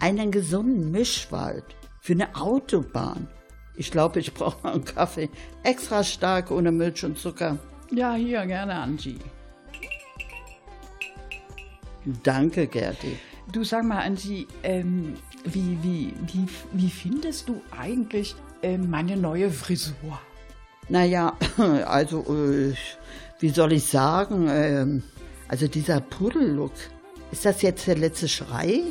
Einen 0.00 0.32
gesunden 0.32 0.90
Mischwald 0.90 1.76
für 2.00 2.14
eine 2.14 2.34
Autobahn. 2.34 3.28
Ich 3.76 3.92
glaube, 3.92 4.18
ich 4.18 4.34
brauche 4.34 4.64
mal 4.64 4.72
einen 4.72 4.84
Kaffee. 4.84 5.30
Extra 5.62 6.02
stark, 6.02 6.50
ohne 6.50 6.72
Milch 6.72 7.04
und 7.04 7.18
Zucker. 7.18 7.56
Ja, 7.92 8.14
hier 8.14 8.44
gerne, 8.46 8.74
Angie. 8.74 9.18
Danke, 12.22 12.66
Gerti. 12.66 13.18
Du 13.52 13.64
sag 13.64 13.84
mal, 13.84 14.00
Angie, 14.00 14.46
ähm, 14.62 15.14
wie, 15.44 15.78
wie, 15.82 16.14
wie, 16.26 16.46
wie 16.72 16.90
findest 16.90 17.48
du 17.48 17.60
eigentlich 17.70 18.34
ähm, 18.62 18.90
meine 18.90 19.16
neue 19.16 19.50
Frisur? 19.50 20.18
Naja, 20.88 21.34
also, 21.86 22.20
äh, 22.28 22.74
wie 23.40 23.48
soll 23.50 23.72
ich 23.72 23.86
sagen, 23.86 24.48
ähm, 24.50 25.02
also 25.48 25.66
dieser 25.66 26.00
Pudellook, 26.00 26.72
ist 27.30 27.44
das 27.44 27.62
jetzt 27.62 27.86
der 27.86 27.96
letzte 27.96 28.28
Schrei? 28.28 28.82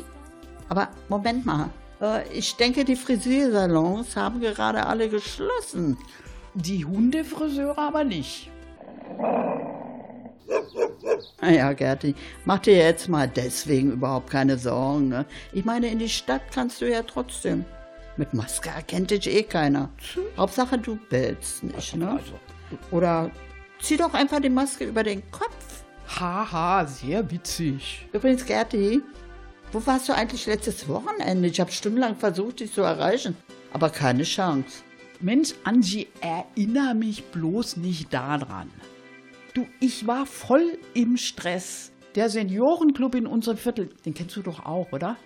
Aber 0.68 0.88
Moment 1.08 1.46
mal, 1.46 1.70
äh, 2.00 2.28
ich 2.32 2.56
denke, 2.56 2.84
die 2.84 2.96
Frisiersalons 2.96 4.16
haben 4.16 4.40
gerade 4.40 4.86
alle 4.86 5.08
geschlossen. 5.08 5.96
Die 6.54 6.84
Hundefriseure 6.84 7.78
aber 7.78 8.04
nicht. 8.04 8.50
Naja, 11.40 11.72
Gerti, 11.72 12.14
mach 12.44 12.58
dir 12.58 12.76
jetzt 12.76 13.08
mal 13.08 13.28
deswegen 13.28 13.92
überhaupt 13.92 14.30
keine 14.30 14.58
Sorgen. 14.58 15.08
Ne? 15.08 15.26
Ich 15.52 15.64
meine, 15.64 15.88
in 15.88 15.98
die 15.98 16.08
Stadt 16.08 16.42
kannst 16.52 16.80
du 16.80 16.90
ja 16.90 17.02
trotzdem. 17.02 17.64
Mit 18.16 18.34
Maske 18.34 18.70
erkennt 18.70 19.10
dich 19.12 19.28
eh 19.28 19.44
keiner. 19.44 19.90
Hauptsache, 20.36 20.78
du 20.78 20.98
bellst 21.08 21.62
nicht, 21.62 21.94
ne? 21.96 22.10
Also, 22.10 22.32
Oder 22.90 23.30
zieh 23.80 23.96
doch 23.96 24.12
einfach 24.14 24.40
die 24.40 24.48
Maske 24.48 24.84
über 24.84 25.04
den 25.04 25.22
Kopf. 25.30 25.84
haha, 26.18 26.84
sehr 26.86 27.30
witzig. 27.30 28.08
Übrigens, 28.12 28.44
Gerti, 28.44 29.00
wo 29.70 29.86
warst 29.86 30.08
du 30.08 30.14
eigentlich 30.14 30.46
letztes 30.46 30.88
Wochenende? 30.88 31.46
Ich 31.48 31.60
habe 31.60 31.70
stundenlang 31.70 32.16
versucht, 32.16 32.60
dich 32.60 32.72
zu 32.72 32.80
erreichen, 32.80 33.36
aber 33.72 33.90
keine 33.90 34.24
Chance. 34.24 34.82
Mensch, 35.20 35.54
Angie, 35.64 36.08
erinnere 36.20 36.94
mich 36.94 37.24
bloß 37.26 37.76
nicht 37.76 38.12
daran. 38.12 38.70
Du, 39.54 39.66
ich 39.80 40.06
war 40.06 40.26
voll 40.26 40.78
im 40.94 41.16
Stress. 41.16 41.92
Der 42.14 42.28
Seniorenclub 42.28 43.14
in 43.14 43.26
unserem 43.26 43.56
Viertel, 43.56 43.90
den 44.04 44.14
kennst 44.14 44.36
du 44.36 44.42
doch 44.42 44.64
auch, 44.64 44.92
oder? 44.92 45.16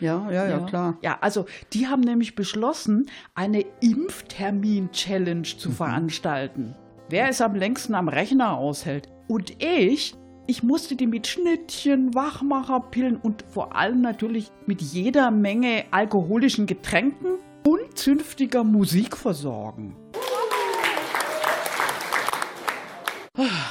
Ja, 0.00 0.30
ja, 0.30 0.48
ja, 0.48 0.58
klar. 0.60 0.96
Ja, 1.02 1.18
also 1.20 1.44
die 1.72 1.86
haben 1.86 2.00
nämlich 2.00 2.34
beschlossen, 2.34 3.06
eine 3.34 3.64
Impftermin-Challenge 3.80 5.42
zu 5.42 5.70
veranstalten. 5.70 6.74
Wer 7.10 7.28
es 7.28 7.40
am 7.40 7.54
längsten 7.54 7.94
am 7.94 8.08
Rechner 8.08 8.56
aushält. 8.56 9.08
Und 9.28 9.62
ich, 9.62 10.14
ich 10.46 10.62
musste 10.62 10.96
die 10.96 11.06
mit 11.06 11.26
Schnittchen, 11.26 12.14
Wachmacherpillen 12.14 13.16
und 13.16 13.44
vor 13.48 13.76
allem 13.76 14.00
natürlich 14.00 14.50
mit 14.66 14.80
jeder 14.80 15.30
Menge 15.30 15.84
alkoholischen 15.90 16.66
Getränken 16.66 17.38
und 17.66 17.98
zünftiger 17.98 18.64
Musik 18.64 19.16
versorgen. 19.16 19.96
Ah, 20.14 20.20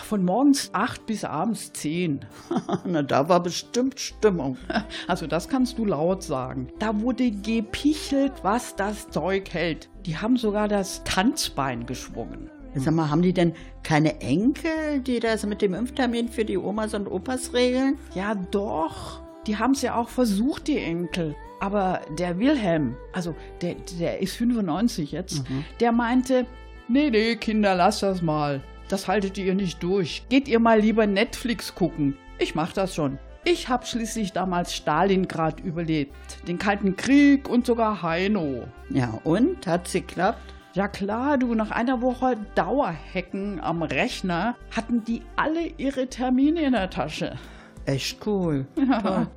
Von 0.04 0.26
morgens 0.26 0.70
8 0.74 1.06
bis 1.06 1.24
abends 1.24 1.72
10. 1.74 2.26
Na, 2.86 3.02
da 3.02 3.30
war 3.30 3.42
bestimmt 3.42 4.00
Stimmung. 4.00 4.58
Also 5.08 5.28
das 5.28 5.48
kannst 5.50 5.78
du 5.78 5.86
laut 5.86 6.24
sagen. 6.24 6.68
Da 6.80 7.02
wurde 7.02 7.32
gepichelt, 7.32 8.34
was 8.44 8.76
das 8.76 9.10
Zeug 9.10 9.54
hält. 9.54 9.90
Die 10.06 10.18
haben 10.18 10.38
sogar 10.38 10.68
das 10.68 11.04
Tanzbein 11.04 11.86
geschwungen. 11.86 12.50
Sag 12.76 12.94
mal, 12.94 13.10
haben 13.10 13.24
die 13.24 13.34
denn 13.34 13.54
keine 13.84 14.22
Enkel, 14.22 15.02
die 15.02 15.20
das 15.20 15.46
mit 15.46 15.62
dem 15.62 15.74
Impftermin 15.74 16.30
für 16.30 16.46
die 16.46 16.58
Omas 16.58 16.94
und 16.94 17.08
Opas 17.08 17.54
regeln? 17.54 17.98
Ja, 18.14 18.36
doch. 18.36 19.22
Die 19.48 19.58
haben 19.58 19.72
es 19.72 19.82
ja 19.82 19.96
auch 19.96 20.10
versucht, 20.10 20.68
die 20.68 20.78
Enkel. 20.78 21.36
Aber 21.60 22.02
der 22.18 22.38
Wilhelm, 22.38 22.96
also 23.14 23.36
der, 23.62 23.76
der 24.00 24.22
ist 24.22 24.36
95 24.38 25.12
jetzt, 25.12 25.44
der 25.80 25.92
meinte, 25.92 26.46
nee, 26.88 27.10
nee, 27.10 27.36
Kinder, 27.36 27.76
lasst 27.76 28.04
das 28.04 28.22
mal. 28.22 28.64
Das 28.90 29.08
haltet 29.08 29.38
ihr 29.38 29.54
nicht 29.54 29.84
durch. 29.84 30.24
Geht 30.30 30.48
ihr 30.48 30.60
mal 30.60 30.80
lieber 30.80 31.06
Netflix 31.06 31.76
gucken. 31.76 32.18
Ich 32.40 32.56
mach 32.56 32.74
das 32.74 32.96
schon. 32.96 33.20
Ich 33.46 33.70
hab 33.70 33.88
schließlich 33.88 34.34
damals 34.34 34.76
Stalingrad 34.76 35.62
überlebt, 35.62 36.14
den 36.48 36.58
Kalten 36.58 36.96
Krieg 36.98 37.48
und 37.48 37.66
sogar 37.66 38.02
Heino. 38.02 38.68
Ja, 38.90 39.20
und? 39.24 39.66
Hat's 39.66 39.94
geklappt? 39.94 40.54
Ja 40.74 40.88
klar, 40.88 41.38
du, 41.38 41.54
nach 41.56 41.72
einer 41.72 42.02
Woche 42.02 42.38
Dauerhacken 42.56 43.60
am 43.62 43.84
Rechner 43.84 44.56
hatten 44.76 45.04
die 45.04 45.22
alle 45.36 45.68
ihre 45.78 46.08
Termine 46.08 46.62
in 46.62 46.74
der 46.74 46.90
Tasche. 46.90 47.38
Echt 47.86 48.26
cool. 48.26 48.68
Toll. 48.76 49.28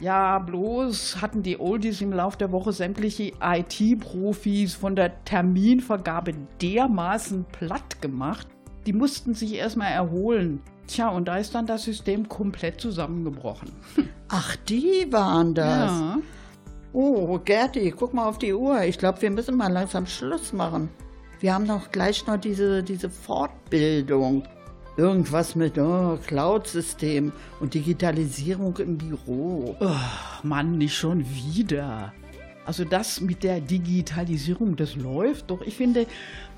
Ja, 0.00 0.40
bloß 0.40 1.22
hatten 1.22 1.44
die 1.44 1.60
Oldies 1.60 2.00
im 2.00 2.12
Lauf 2.12 2.36
der 2.36 2.50
Woche 2.50 2.72
sämtliche 2.72 3.32
IT-Profis 3.40 4.74
von 4.74 4.96
der 4.96 5.22
Terminvergabe 5.24 6.32
dermaßen 6.60 7.44
platt 7.44 8.02
gemacht, 8.02 8.48
die 8.86 8.92
mussten 8.92 9.34
sich 9.34 9.54
erstmal 9.54 9.92
erholen. 9.92 10.60
Tja, 10.86 11.08
und 11.08 11.26
da 11.26 11.36
ist 11.36 11.54
dann 11.54 11.66
das 11.66 11.84
System 11.84 12.28
komplett 12.28 12.80
zusammengebrochen. 12.80 13.70
Ach, 14.28 14.56
die 14.68 15.06
waren 15.10 15.54
das. 15.54 15.90
Ja. 15.90 16.18
Oh, 16.92 17.38
Gerti, 17.38 17.92
guck 17.92 18.12
mal 18.12 18.28
auf 18.28 18.38
die 18.38 18.52
Uhr. 18.52 18.82
Ich 18.82 18.98
glaube, 18.98 19.22
wir 19.22 19.30
müssen 19.30 19.56
mal 19.56 19.72
langsam 19.72 20.06
Schluss 20.06 20.52
machen. 20.52 20.90
Wir 21.40 21.54
haben 21.54 21.66
doch 21.66 21.90
gleich 21.90 22.26
noch 22.26 22.36
diese, 22.36 22.82
diese 22.82 23.08
Fortbildung. 23.08 24.44
Irgendwas 24.98 25.56
mit 25.56 25.78
oh, 25.78 26.18
Cloud-System 26.26 27.32
und 27.60 27.72
Digitalisierung 27.72 28.76
im 28.76 28.98
Büro. 28.98 29.74
Ach, 29.80 30.44
Mann, 30.44 30.76
nicht 30.76 30.94
schon 30.94 31.24
wieder. 31.30 32.12
Also 32.64 32.84
das 32.84 33.20
mit 33.20 33.42
der 33.42 33.60
Digitalisierung, 33.60 34.76
das 34.76 34.94
läuft 34.94 35.50
doch. 35.50 35.62
Ich 35.62 35.76
finde, 35.76 36.06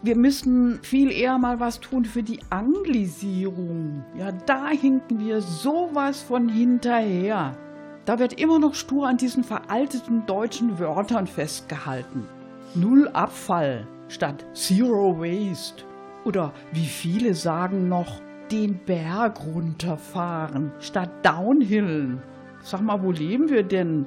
wir 0.02 0.16
müssen 0.16 0.80
viel 0.82 1.10
eher 1.10 1.38
mal 1.38 1.60
was 1.60 1.80
tun 1.80 2.04
für 2.04 2.22
die 2.22 2.40
Anglisierung. 2.50 4.04
Ja, 4.18 4.32
da 4.32 4.68
hinken 4.68 5.18
wir 5.18 5.40
sowas 5.40 6.20
von 6.20 6.48
hinterher. 6.48 7.56
Da 8.04 8.18
wird 8.18 8.38
immer 8.38 8.58
noch 8.58 8.74
stur 8.74 9.08
an 9.08 9.16
diesen 9.16 9.44
veralteten 9.44 10.26
deutschen 10.26 10.78
Wörtern 10.78 11.26
festgehalten. 11.26 12.28
Null 12.74 13.08
Abfall 13.08 13.86
statt 14.08 14.44
Zero 14.52 15.18
Waste. 15.18 15.84
Oder 16.26 16.52
wie 16.72 16.84
viele 16.84 17.34
sagen 17.34 17.88
noch, 17.88 18.20
den 18.50 18.78
Berg 18.84 19.40
runterfahren 19.46 20.70
statt 20.80 21.10
Downhillen. 21.22 22.22
Sag 22.62 22.82
mal, 22.82 23.02
wo 23.02 23.10
leben 23.10 23.48
wir 23.48 23.62
denn? 23.62 24.06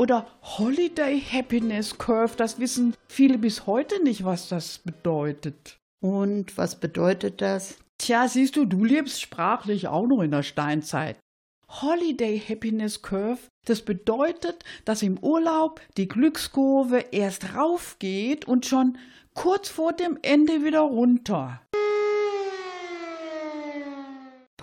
Oder 0.00 0.26
Holiday 0.40 1.20
Happiness 1.20 1.98
Curve, 1.98 2.34
das 2.34 2.58
wissen 2.58 2.94
viele 3.06 3.36
bis 3.36 3.66
heute 3.66 4.02
nicht, 4.02 4.24
was 4.24 4.48
das 4.48 4.78
bedeutet. 4.78 5.76
Und 6.02 6.56
was 6.56 6.80
bedeutet 6.80 7.42
das? 7.42 7.76
Tja, 7.98 8.26
siehst 8.26 8.56
du, 8.56 8.64
du 8.64 8.82
lebst 8.82 9.20
sprachlich 9.20 9.88
auch 9.88 10.06
noch 10.06 10.22
in 10.22 10.30
der 10.30 10.42
Steinzeit. 10.42 11.18
Holiday 11.68 12.40
Happiness 12.40 13.02
Curve, 13.02 13.40
das 13.66 13.82
bedeutet, 13.82 14.64
dass 14.86 15.02
im 15.02 15.18
Urlaub 15.18 15.82
die 15.98 16.08
Glückskurve 16.08 17.04
erst 17.10 17.54
raufgeht 17.54 18.46
und 18.46 18.64
schon 18.64 18.96
kurz 19.34 19.68
vor 19.68 19.92
dem 19.92 20.18
Ende 20.22 20.64
wieder 20.64 20.80
runter. 20.80 21.60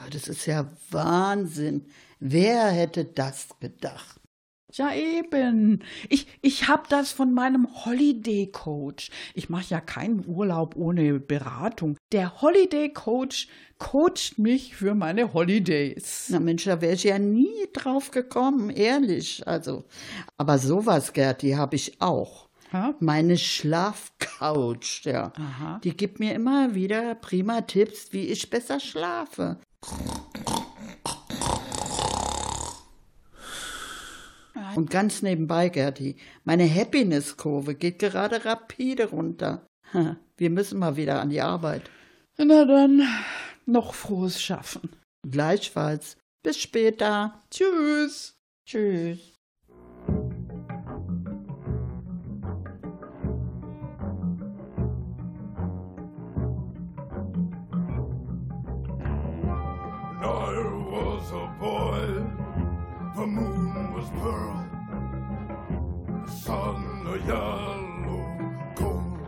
Das 0.09 0.27
ist 0.27 0.47
ja 0.47 0.67
Wahnsinn. 0.89 1.85
Wer 2.19 2.71
hätte 2.71 3.05
das 3.05 3.49
gedacht? 3.59 4.19
Ja, 4.73 4.93
eben. 4.93 5.83
Ich, 6.09 6.27
ich 6.41 6.67
hab 6.67 6.89
das 6.89 7.11
von 7.11 7.33
meinem 7.33 7.67
Holiday 7.85 8.47
Coach. 8.47 9.09
Ich 9.33 9.49
mache 9.49 9.65
ja 9.69 9.79
keinen 9.79 10.27
Urlaub 10.27 10.75
ohne 10.75 11.19
Beratung. 11.19 11.97
Der 12.11 12.41
Holiday 12.41 12.91
Coach 12.91 13.47
coacht 13.79 14.37
mich 14.37 14.75
für 14.75 14.93
meine 14.93 15.33
Holidays. 15.33 16.27
Na 16.29 16.39
Mensch, 16.39 16.65
da 16.65 16.81
wäre 16.81 16.93
ich 16.93 17.03
ja 17.03 17.17
nie 17.17 17.67
drauf 17.71 18.11
gekommen, 18.11 18.69
ehrlich. 18.69 19.47
Also, 19.47 19.85
aber 20.37 20.59
sowas, 20.59 21.13
Gerti, 21.13 21.51
habe 21.51 21.77
ich 21.77 22.01
auch. 22.01 22.49
Ja? 22.73 22.93
Meine 22.99 23.37
Schlafcouch, 23.37 25.05
ja. 25.05 25.31
Aha. 25.37 25.79
Die 25.83 25.95
gibt 25.95 26.19
mir 26.19 26.33
immer 26.33 26.75
wieder 26.75 27.15
prima 27.15 27.61
Tipps, 27.61 28.11
wie 28.11 28.27
ich 28.27 28.49
besser 28.49 28.81
schlafe. 28.81 29.59
Und 34.77 34.91
ganz 34.91 35.23
nebenbei, 35.23 35.69
Gerti, 35.69 36.17
meine 36.43 36.71
Happiness-Kurve 36.71 37.73
geht 37.73 37.97
gerade 37.97 38.45
rapide 38.45 39.09
runter. 39.09 39.65
Wir 40.37 40.51
müssen 40.51 40.77
mal 40.77 40.95
wieder 40.95 41.19
an 41.19 41.31
die 41.31 41.41
Arbeit. 41.41 41.89
Na 42.37 42.63
dann, 42.63 43.01
noch 43.65 43.95
frohes 43.95 44.39
Schaffen. 44.39 44.95
Gleichfalls. 45.27 46.17
Bis 46.43 46.59
später. 46.59 47.41
Tschüss. 47.49 48.35
Tschüss. 48.67 49.36
Was 64.07 64.19
pearl, 64.21 64.65
sun 66.27 67.07
a 67.07 67.17
yellow 67.27 68.25
gold. 68.75 69.19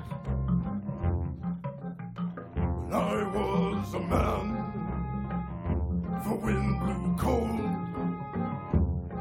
And 2.56 2.94
I 2.94 3.24
was 3.24 3.94
a 3.94 4.00
man, 4.00 4.48
the 6.28 6.36
wind 6.36 6.80
blew 6.80 7.16
cold, 7.18 7.76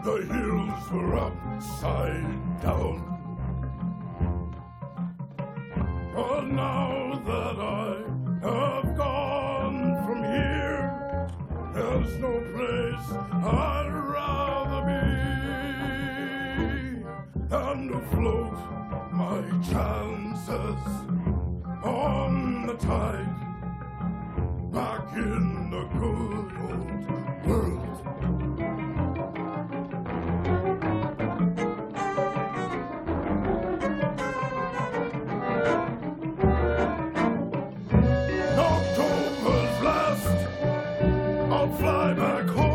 the 0.04 0.16
hills 0.32 0.90
were 0.90 1.16
upside 1.16 2.60
down. 2.62 3.04
But 6.14 6.44
now 6.46 7.22
that 7.24 7.58
I 7.58 8.04
have 8.42 8.96
gone 8.96 10.04
from 10.04 10.22
here, 10.24 11.28
there's 11.74 12.18
no 12.18 12.40
place 12.54 13.08
I'd 13.32 13.97
and 17.98 18.10
to 18.10 18.16
float 18.16 18.58
my 19.12 19.40
chances 19.70 20.82
on 21.82 22.66
the 22.66 22.74
tide 22.74 23.34
back 24.72 25.12
in 25.14 25.70
the 25.70 25.84
good 25.98 26.52
old 26.62 26.92
world. 27.46 27.84
October's 38.58 39.76
last, 39.82 40.26
I'll 41.52 41.70
fly 41.76 42.12
back 42.14 42.46
home, 42.48 42.67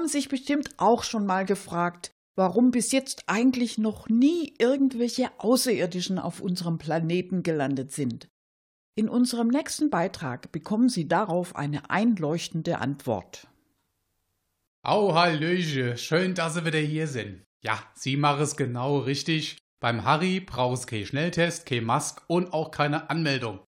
haben 0.00 0.08
sich 0.08 0.30
bestimmt 0.30 0.70
auch 0.78 1.04
schon 1.04 1.26
mal 1.26 1.44
gefragt, 1.44 2.10
warum 2.34 2.70
bis 2.70 2.90
jetzt 2.90 3.24
eigentlich 3.26 3.76
noch 3.76 4.08
nie 4.08 4.54
irgendwelche 4.58 5.28
Außerirdischen 5.36 6.18
auf 6.18 6.40
unserem 6.40 6.78
Planeten 6.78 7.42
gelandet 7.42 7.92
sind. 7.92 8.26
In 8.94 9.10
unserem 9.10 9.48
nächsten 9.48 9.90
Beitrag 9.90 10.52
bekommen 10.52 10.88
Sie 10.88 11.06
darauf 11.06 11.54
eine 11.54 11.90
einleuchtende 11.90 12.78
Antwort. 12.78 13.46
Au, 14.82 15.14
Hallöche, 15.14 15.98
schön, 15.98 16.34
dass 16.34 16.54
Sie 16.54 16.64
wieder 16.64 16.78
hier 16.78 17.06
sind. 17.06 17.44
Ja, 17.62 17.78
Sie 17.94 18.16
machen 18.16 18.40
es 18.40 18.56
genau 18.56 19.00
richtig. 19.00 19.58
Beim 19.80 20.06
Harry 20.06 20.40
braucht 20.40 20.78
es 20.78 20.86
kein 20.86 21.04
Schnelltest, 21.04 21.66
kein 21.66 21.84
Mask 21.84 22.22
und 22.26 22.54
auch 22.54 22.70
keine 22.70 23.10
Anmeldung. 23.10 23.60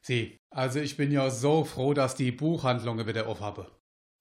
Sie, 0.00 0.36
also 0.50 0.80
ich 0.80 0.96
bin 0.96 1.12
ja 1.12 1.30
so 1.30 1.62
froh, 1.64 1.94
dass 1.94 2.16
die 2.16 2.32
Buchhandlungen 2.32 3.06
wieder 3.06 3.28
aufhabe. 3.28 3.70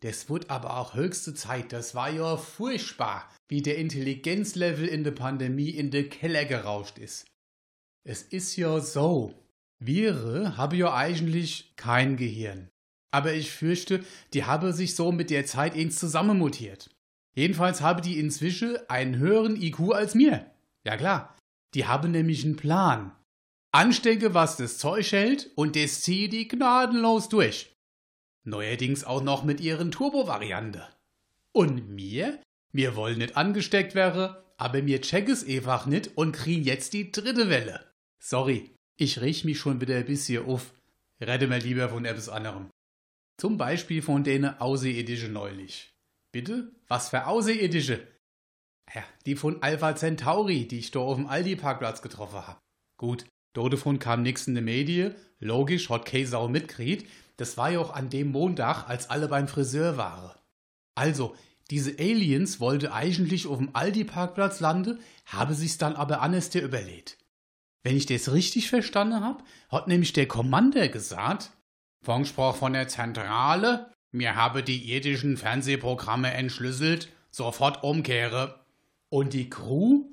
Das 0.04 0.30
wird 0.30 0.50
aber 0.50 0.78
auch 0.78 0.96
höchste 0.96 1.34
Zeit. 1.34 1.72
Das 1.72 1.96
war 1.96 2.10
ja 2.10 2.36
furchtbar, 2.36 3.30
wie 3.48 3.62
der 3.62 3.78
Intelligenzlevel 3.78 4.86
in 4.86 5.06
der 5.06 5.12
Pandemie 5.12 5.70
in 5.70 5.92
den 5.92 6.10
Keller 6.10 6.44
gerauscht 6.44 7.00
ist. 7.00 7.26
Es 8.06 8.22
ist 8.22 8.58
ja 8.58 8.82
so. 8.82 9.34
Viren 9.80 10.58
haben 10.58 10.78
ja 10.78 10.94
eigentlich 10.94 11.74
kein 11.78 12.18
Gehirn. 12.18 12.70
Aber 13.12 13.34
ich 13.34 13.52
fürchte, 13.52 14.04
die 14.34 14.44
haben 14.44 14.74
sich 14.74 14.96
so 14.96 15.14
mit 15.14 15.30
der 15.30 15.46
Zeit 15.46 15.74
ins 15.74 16.00
zusammenmutiert. 16.00 16.90
Jedenfalls 17.34 17.80
habe 17.80 18.02
die 18.02 18.20
inzwischen 18.20 18.78
einen 18.90 19.18
höheren 19.18 19.56
IQ 19.56 19.94
als 19.94 20.16
mir. 20.16 20.52
Ja 20.86 20.98
klar, 20.98 21.38
die 21.76 21.86
haben 21.86 22.12
nämlich 22.12 22.44
einen 22.44 22.58
Plan. 22.58 23.16
Anstecke, 23.72 24.34
was 24.34 24.58
das 24.58 24.78
Zeug 24.78 25.10
hält 25.14 25.50
und 25.56 25.78
das 25.78 26.02
ziehe 26.02 26.28
die 26.28 26.50
gnadenlos 26.50 27.30
durch. 27.30 27.73
Neuerdings 28.46 29.04
auch 29.04 29.24
noch 29.24 29.44
mit 29.44 29.62
ihren 29.62 29.92
Turbo-Variante. 29.92 30.88
Und 31.54 31.90
mir? 31.90 32.40
Wir 32.72 32.96
wollen 32.96 33.20
nicht 33.20 33.38
angesteckt 33.38 33.96
werden, 33.96 34.36
aber 34.58 34.82
mir 34.82 35.02
check 35.02 35.30
es 35.30 35.48
einfach 35.48 35.86
nicht 35.86 36.18
und 36.18 36.34
kriegen 36.34 36.64
jetzt 36.64 36.94
die 36.94 37.12
dritte 37.12 37.50
Welle. 37.50 37.94
Sorry, 38.20 38.72
ich 38.98 39.22
riech 39.22 39.46
mich 39.46 39.60
schon 39.60 39.80
wieder 39.82 39.96
ein 39.96 40.06
bisschen 40.06 40.46
auf. 40.46 40.74
Rette 41.22 41.48
mir 41.48 41.60
lieber 41.60 41.90
von 41.90 42.06
etwas 42.06 42.30
anderem. 42.30 42.70
Zum 43.38 43.58
Beispiel 43.58 44.02
von 44.02 44.24
denen 44.24 44.60
Außerirdische 44.60 45.30
neulich. 45.30 45.94
Bitte? 46.32 46.72
Was 46.88 47.10
für 47.10 47.28
Außerirdische? 47.28 48.08
Ja, 48.94 49.04
die 49.26 49.36
von 49.36 49.62
Alpha 49.62 49.96
Centauri, 49.96 50.68
die 50.68 50.80
ich 50.80 50.92
da 50.92 51.00
auf 51.00 51.16
dem 51.16 51.28
Aldi-Parkplatz 51.28 52.02
getroffen 52.02 52.46
hab. 52.48 52.60
Gut, 52.98 53.26
dort 53.54 53.74
davon 53.74 54.00
kam 54.00 54.24
nix 54.24 54.48
in 54.48 54.54
der 54.54 54.64
Medien, 54.64 55.16
logisch, 55.40 55.90
hat 55.90 56.06
keine 56.06 56.28
Sau 56.28 56.48
mitkriegt, 56.48 57.10
das 57.38 57.58
war 57.58 57.72
ja 57.72 57.80
auch 57.80 57.94
an 57.94 58.10
dem 58.10 58.32
Montag, 58.32 58.88
als 58.88 59.10
alle 59.10 59.28
beim 59.28 59.48
Friseur 59.48 59.98
waren. 59.98 60.32
Also, 60.96 61.36
diese 61.72 61.98
Aliens 61.98 62.60
wollte 62.60 62.94
eigentlich 62.94 63.48
auf 63.48 63.58
dem 63.58 63.70
Aldi-Parkplatz 63.74 64.60
landen, 64.60 65.00
habe 65.26 65.54
sich's 65.54 65.78
dann 65.78 65.96
aber 65.96 66.22
anders 66.22 66.50
der 66.50 66.64
überlegt. 66.64 67.18
Wenn 67.84 67.98
ich 67.98 68.06
das 68.06 68.32
richtig 68.32 68.70
verstanden 68.70 69.22
habe, 69.22 69.44
hat 69.70 69.88
nämlich 69.88 70.14
der 70.14 70.28
Commander 70.28 70.88
gesagt, 70.90 71.52
Funkspruch 72.04 72.56
von 72.56 72.74
der 72.74 72.88
Zentrale, 72.88 73.92
mir 74.12 74.36
habe 74.36 74.62
die 74.62 74.92
irdischen 74.92 75.38
Fernsehprogramme 75.38 76.32
entschlüsselt, 76.34 77.10
sofort 77.32 77.84
umkehre. 77.84 78.64
Und 79.10 79.34
die 79.34 79.50
Crew? 79.50 80.06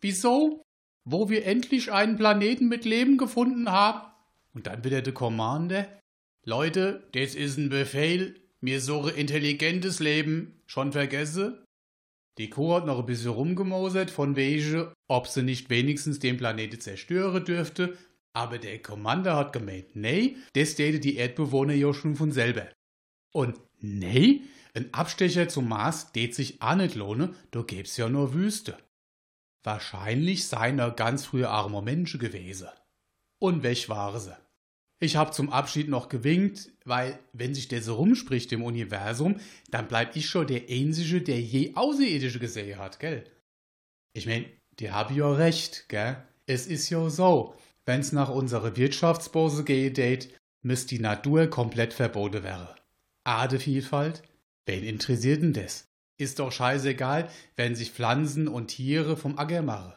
Wieso? 0.00 0.62
Wo 1.04 1.28
wir 1.28 1.44
endlich 1.44 1.90
einen 1.92 2.16
Planeten 2.16 2.68
mit 2.68 2.84
Leben 2.84 3.16
gefunden 3.16 3.70
haben? 3.70 4.08
Und 4.54 4.66
dann 4.66 4.84
wieder 4.84 5.02
der 5.02 5.14
Commander, 5.14 5.88
Leute, 6.44 7.08
das 7.12 7.34
ist 7.34 7.58
ein 7.58 7.68
Befehl. 7.68 8.40
Mir 8.60 8.80
suche 8.80 9.10
intelligentes 9.10 10.00
Leben. 10.00 10.62
Schon 10.66 10.92
vergesse? 10.92 11.64
Die 12.38 12.48
Kuh 12.48 12.74
hat 12.74 12.86
noch 12.86 13.00
ein 13.00 13.06
bisschen 13.06 13.32
rumgemosert, 13.32 14.10
von 14.10 14.36
wegen, 14.36 14.92
ob 15.08 15.26
sie 15.26 15.42
nicht 15.42 15.68
wenigstens 15.68 16.18
den 16.18 16.36
Planeten 16.38 16.80
zerstören 16.80 17.44
dürfte. 17.44 17.96
Aber 18.32 18.58
der 18.58 18.80
Commander 18.80 19.36
hat 19.36 19.52
gemeint, 19.52 19.96
nee, 19.96 20.36
das 20.54 20.76
täte 20.76 21.00
die 21.00 21.16
Erdbewohner 21.16 21.74
ja 21.74 21.92
schon 21.92 22.16
von 22.16 22.32
selber. 22.32 22.68
Und 23.32 23.60
nee, 23.78 24.42
ein 24.74 24.94
Abstecher 24.94 25.48
zum 25.48 25.68
Mars 25.68 26.12
tät 26.12 26.34
sich 26.34 26.62
auch 26.62 26.76
nicht 26.76 26.94
lohnen, 26.94 27.34
da 27.50 27.62
gäb's 27.62 27.96
ja 27.96 28.08
nur 28.08 28.32
Wüste. 28.32 28.78
Wahrscheinlich 29.62 30.46
seien 30.46 30.78
er 30.78 30.92
ganz 30.92 31.26
früher 31.26 31.50
armer 31.50 31.82
Menschen 31.82 32.20
gewesen. 32.20 32.68
Und 33.38 33.62
weg 33.62 33.88
waren 33.88 34.20
sie. 34.20 34.36
Ich 35.02 35.16
habe 35.16 35.30
zum 35.30 35.50
Abschied 35.50 35.88
noch 35.88 36.10
gewinkt, 36.10 36.70
weil, 36.84 37.18
wenn 37.32 37.54
sich 37.54 37.68
der 37.68 37.82
so 37.82 37.94
rumspricht 37.94 38.52
im 38.52 38.62
Universum, 38.62 39.40
dann 39.70 39.88
bleib 39.88 40.14
ich 40.14 40.28
schon 40.28 40.46
der 40.46 40.64
Einzige, 40.68 41.22
der 41.22 41.40
je 41.40 41.74
Außerirdische 41.74 42.38
gesehen 42.38 42.78
hat, 42.78 43.00
gell? 43.00 43.24
Ich 44.12 44.26
mein, 44.26 44.44
die 44.78 44.92
hab 44.92 45.10
ja 45.10 45.32
recht, 45.32 45.88
gell? 45.88 46.22
Es 46.46 46.66
ist 46.66 46.90
ja 46.90 47.08
so, 47.08 47.54
wenn's 47.86 48.12
nach 48.12 48.28
unserer 48.28 48.76
Wirtschaftsbose 48.76 49.64
geht, 49.64 50.38
müsst 50.62 50.90
die 50.90 50.98
Natur 50.98 51.46
komplett 51.46 51.94
verboten 51.94 52.42
werden. 52.42 52.68
Adevielfalt? 53.24 54.22
Wen 54.66 54.84
interessiert 54.84 55.42
denn 55.42 55.54
das? 55.54 55.88
Ist 56.18 56.38
doch 56.38 56.52
scheißegal, 56.52 57.30
wenn 57.56 57.74
sich 57.74 57.92
Pflanzen 57.92 58.48
und 58.48 58.68
Tiere 58.68 59.16
vom 59.16 59.38
Acker 59.38 59.62
machen. 59.62 59.94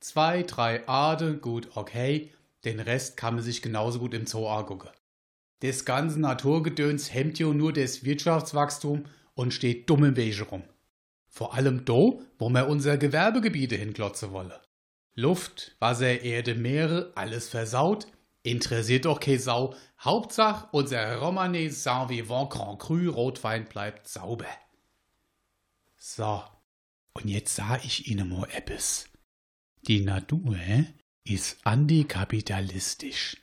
Zwei, 0.00 0.42
drei 0.42 0.88
Ade, 0.88 1.36
gut, 1.36 1.68
okay, 1.76 2.32
den 2.64 2.80
Rest 2.80 3.16
kann 3.16 3.34
man 3.34 3.44
sich 3.44 3.62
genauso 3.62 3.98
gut 3.98 4.14
im 4.14 4.26
Zoo 4.26 4.46
angucken. 4.46 4.90
Das 5.60 5.84
ganze 5.84 6.20
Naturgedöns 6.20 7.12
hemmt 7.12 7.38
ja 7.38 7.48
nur 7.48 7.72
das 7.72 8.04
Wirtschaftswachstum 8.04 9.04
und 9.34 9.54
steht 9.54 9.88
dumm 9.88 10.04
im 10.04 10.16
Wege 10.16 10.44
rum. 10.44 10.64
Vor 11.28 11.54
allem 11.54 11.84
da, 11.84 12.18
wo 12.38 12.48
wir 12.48 12.68
unser 12.68 12.96
Gewerbegebiete 12.96 13.76
hinklotzen 13.76 14.32
wollen. 14.32 14.52
Luft, 15.14 15.76
Wasser, 15.78 16.22
Erde, 16.22 16.54
Meere, 16.54 17.12
alles 17.14 17.48
versaut, 17.48 18.06
interessiert 18.42 19.04
doch 19.04 19.20
keine 19.20 19.38
Sau. 19.38 19.74
Hauptsache, 20.00 20.68
unser 20.72 21.20
Romané 21.20 21.70
Saint-Vivant 21.70 22.50
Grand 22.50 22.78
Cru 22.78 23.10
Rotwein 23.10 23.66
bleibt 23.66 24.08
sauber. 24.08 24.46
So, 25.96 26.42
und 27.12 27.28
jetzt 27.28 27.54
sah 27.54 27.76
ich 27.76 28.08
Ihnen 28.08 28.30
mal 28.30 28.48
etwas. 28.50 29.08
Die 29.82 30.00
Natur, 30.00 30.56
ist 31.30 31.64
antikapitalistisch. 31.64 33.36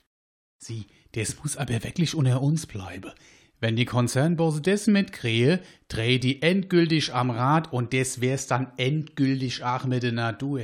Sie, 0.60 0.88
das 1.14 1.42
muss 1.42 1.56
aber 1.56 1.84
wirklich 1.84 2.16
unter 2.16 2.42
uns 2.42 2.66
bleiben. 2.66 3.12
Wenn 3.60 3.76
die 3.76 3.86
Konzernbörse 3.86 4.62
das 4.62 4.88
mitkriege, 4.88 5.62
dreh 5.88 6.20
die 6.20 6.42
endgültig 6.42 7.14
am 7.14 7.32
Rad 7.32 7.74
und 7.74 7.94
das 7.94 8.22
wär's 8.22 8.46
dann 8.48 8.72
endgültig 8.78 9.64
auch 9.64 9.86
mit 9.86 10.04
der 10.04 10.12
Natur. 10.12 10.64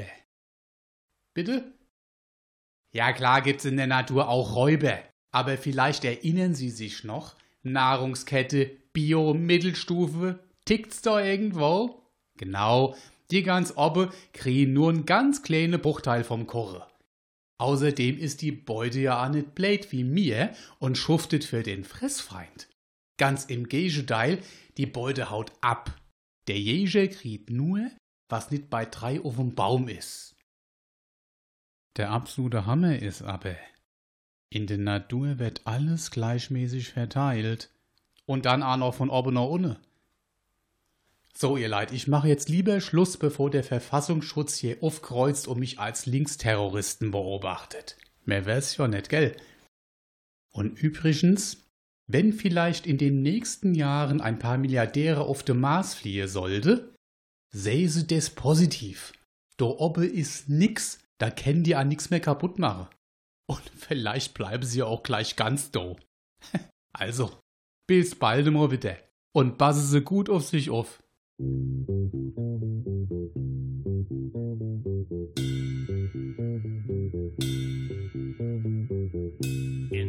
Bitte? 1.34 1.74
Ja 2.92 3.14
klar 3.14 3.42
gibt's 3.42 3.66
in 3.66 3.78
der 3.78 3.88
Natur 3.88 4.28
auch 4.28 4.56
Räuber, 4.56 5.00
aber 5.32 5.58
vielleicht 5.58 6.06
erinnern 6.06 6.54
Sie 6.54 6.70
sich 6.70 7.04
noch, 7.04 7.36
Nahrungskette, 7.64 8.70
Bio, 8.92 9.34
Mittelstufe, 9.34 10.44
tickt's 10.66 11.02
da 11.02 11.24
irgendwo? 11.24 12.04
Genau, 12.38 12.96
die 13.32 13.42
ganz 13.42 13.74
oben 13.76 14.12
kriegen 14.34 14.74
nur 14.74 14.90
einen 14.90 15.06
ganz 15.06 15.42
kleinen 15.42 15.82
Bruchteil 15.82 16.24
vom 16.24 16.46
Koche. 16.46 16.86
Außerdem 17.64 18.18
ist 18.18 18.42
die 18.42 18.52
Beute 18.52 19.00
ja 19.00 19.24
auch 19.24 19.30
nicht 19.30 19.56
blöd 19.56 19.90
wie 19.94 20.04
mir 20.04 20.54
und 20.80 20.98
schuftet 20.98 21.46
für 21.46 21.64
den 21.64 21.86
Fressfeind. 21.86 22.68
Ganz 23.18 23.46
im 23.46 23.70
Gegenteil, 23.70 24.40
die 24.76 24.86
Beute 24.86 25.30
haut 25.30 25.54
ab. 25.62 25.98
Der 26.50 26.60
Jäger 26.60 27.08
kriegt 27.08 27.52
nur, 27.52 27.90
was 28.28 28.52
nicht 28.52 28.70
bei 28.70 28.84
drei 28.84 29.22
auf 29.22 29.38
dem 29.38 29.56
Baum 29.56 29.88
ist. 29.88 30.36
Der 31.96 32.12
absolute 32.12 32.66
Hammer 32.66 33.00
ist 33.00 33.22
aber, 33.22 33.56
in 34.50 34.68
der 34.68 34.80
Natur 34.80 35.40
wird 35.40 35.62
alles 35.64 36.12
gleichmäßig 36.12 36.90
verteilt 36.90 37.72
und 38.26 38.46
dann 38.46 38.62
auch 38.62 38.76
noch 38.76 38.94
von 38.94 39.10
oben 39.10 39.36
nach 39.36 39.48
unten. 39.48 39.78
So, 41.38 41.58
ihr 41.58 41.68
Leid, 41.68 41.92
ich 41.92 42.08
mache 42.08 42.28
jetzt 42.28 42.48
lieber 42.48 42.80
Schluss, 42.80 43.18
bevor 43.18 43.50
der 43.50 43.64
Verfassungsschutz 43.64 44.56
hier 44.56 44.78
aufkreuzt 44.82 45.48
und 45.48 45.60
mich 45.60 45.80
als 45.80 46.06
Linksterroristen 46.06 47.12
beobachtet. 47.12 47.98
Mehr 48.24 48.46
wär's 48.46 48.78
ja 48.78 48.88
nicht, 48.88 49.10
gell? 49.10 49.36
Und 50.54 50.80
übrigens, 50.82 51.66
wenn 52.08 52.34
vielleicht 52.34 52.86
in 52.86 52.98
den 52.98 53.24
nächsten 53.24 53.74
Jahren 53.74 54.22
ein 54.22 54.38
paar 54.38 54.58
Milliardäre 54.58 55.22
auf 55.22 55.44
dem 55.44 55.60
Mars 55.60 55.96
fliehen 55.96 56.28
sollte, 56.28 56.94
seh 57.52 57.88
sie 57.88 58.06
das 58.06 58.30
positiv. 58.30 59.14
Da 59.58 59.66
oben 59.66 60.04
ist 60.04 60.50
nix, 60.50 61.00
da 61.18 61.32
können 61.32 61.64
die 61.64 61.76
an 61.76 61.88
nix 61.88 62.12
mehr 62.12 62.20
kaputt 62.20 62.60
machen. 62.60 62.88
Und 63.48 63.64
vielleicht 63.76 64.36
bleiben 64.36 64.64
sie 64.64 64.84
auch 64.84 65.04
gleich 65.04 65.36
ganz 65.36 65.72
do. 65.72 65.98
Also, 66.96 67.32
bis 67.88 68.14
bald 68.14 68.46
mal 68.52 68.68
bitte. 68.68 69.00
Und 69.36 69.58
passen 69.58 69.82
sie 69.84 70.02
gut 70.02 70.30
auf 70.30 70.46
sich 70.46 70.70
auf. 70.70 71.02
In 71.40 71.50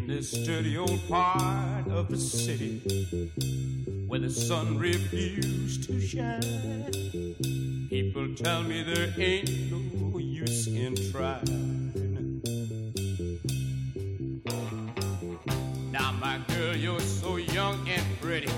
this 0.06 0.32
dirty 0.32 0.76
old 0.76 1.00
part 1.08 1.88
of 1.88 2.10
the 2.10 2.18
city 2.18 2.82
where 4.06 4.20
the 4.20 4.28
sun 4.28 4.76
refused 4.76 5.84
to 5.84 5.98
shine. 5.98 6.42
People 7.88 8.34
tell 8.34 8.62
me 8.62 8.82
there 8.82 9.14
ain't 9.16 9.48
no 9.70 10.18
use 10.18 10.66
in 10.66 10.94
trying. 11.10 11.90
Now, 15.90 16.12
my 16.20 16.38
girl, 16.48 16.76
you're 16.76 17.00
so 17.00 17.36
young 17.36 17.88
and 17.88 18.20
pretty. 18.20 18.52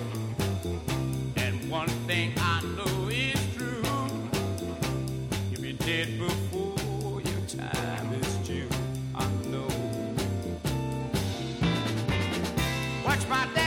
my 13.29 13.47
there. 13.55 13.66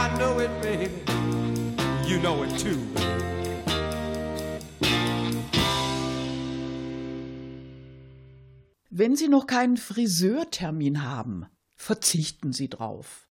I 0.00 0.08
know 0.16 0.38
it, 0.40 0.50
baby. 0.62 0.88
You 2.06 2.18
know 2.20 2.42
it 2.42 2.58
too. 2.58 2.78
Wenn 8.88 9.14
Sie 9.14 9.28
noch 9.28 9.46
keinen 9.46 9.76
Friseurtermin 9.76 11.04
haben, 11.04 11.46
verzichten 11.76 12.54
Sie 12.54 12.70
drauf. 12.70 13.28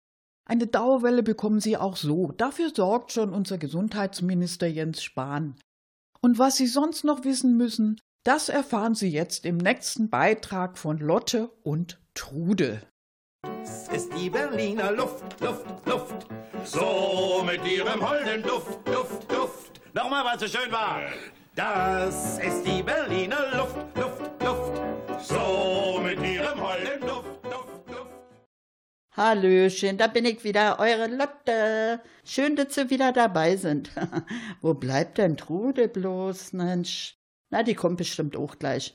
Eine 0.46 0.66
Dauerwelle 0.66 1.22
bekommen 1.22 1.60
Sie 1.60 1.76
auch 1.76 1.96
so. 1.96 2.32
Dafür 2.32 2.70
sorgt 2.74 3.12
schon 3.12 3.34
unser 3.34 3.58
Gesundheitsminister 3.58 4.66
Jens 4.66 5.02
Spahn. 5.02 5.56
Und 6.22 6.38
was 6.38 6.56
Sie 6.56 6.66
sonst 6.66 7.04
noch 7.04 7.24
wissen 7.24 7.58
müssen, 7.58 8.00
das 8.24 8.48
erfahren 8.48 8.94
Sie 8.94 9.08
jetzt 9.08 9.44
im 9.44 9.58
nächsten 9.58 10.08
Beitrag 10.08 10.78
von 10.78 10.96
Lotte 10.96 11.50
und 11.62 12.00
Trude. 12.14 12.80
Es 13.62 13.88
ist 13.88 14.10
die 14.18 14.30
Berliner 14.30 14.92
Luft, 14.92 15.40
Luft, 15.40 15.66
Luft. 15.86 16.26
So 16.64 17.42
mit 17.44 17.62
ihrem 17.66 18.00
holden 18.08 18.42
Duft, 18.42 18.88
Duft, 18.88 19.30
Duft. 19.30 19.80
Nochmal, 19.92 20.24
weil 20.24 20.36
es 20.36 20.50
so 20.50 20.58
schön 20.58 20.72
war. 20.72 21.02
Das 21.54 22.38
ist 22.38 22.64
die 22.64 22.82
Berliner 22.82 23.54
Luft, 23.54 23.76
Luft, 23.96 24.42
Luft. 24.42 24.80
So 25.20 26.00
mit 26.02 26.18
ihrem 26.20 26.60
holden 26.60 27.00
Duft, 27.02 27.44
Duft, 27.44 27.88
Duft. 27.88 28.10
Hallöchen, 29.14 29.98
da 29.98 30.06
bin 30.06 30.24
ich 30.24 30.42
wieder, 30.42 30.78
eure 30.80 31.08
Lotte. 31.08 32.00
Schön, 32.24 32.56
dass 32.56 32.74
Sie 32.74 32.88
wieder 32.88 33.12
dabei 33.12 33.56
sind. 33.56 33.90
Wo 34.62 34.72
bleibt 34.72 35.18
denn 35.18 35.36
Trude 35.36 35.86
bloß, 35.88 36.54
Mensch? 36.54 37.18
Na, 37.50 37.62
die 37.62 37.74
kommt 37.74 37.98
bestimmt 37.98 38.36
auch 38.36 38.58
gleich. 38.58 38.94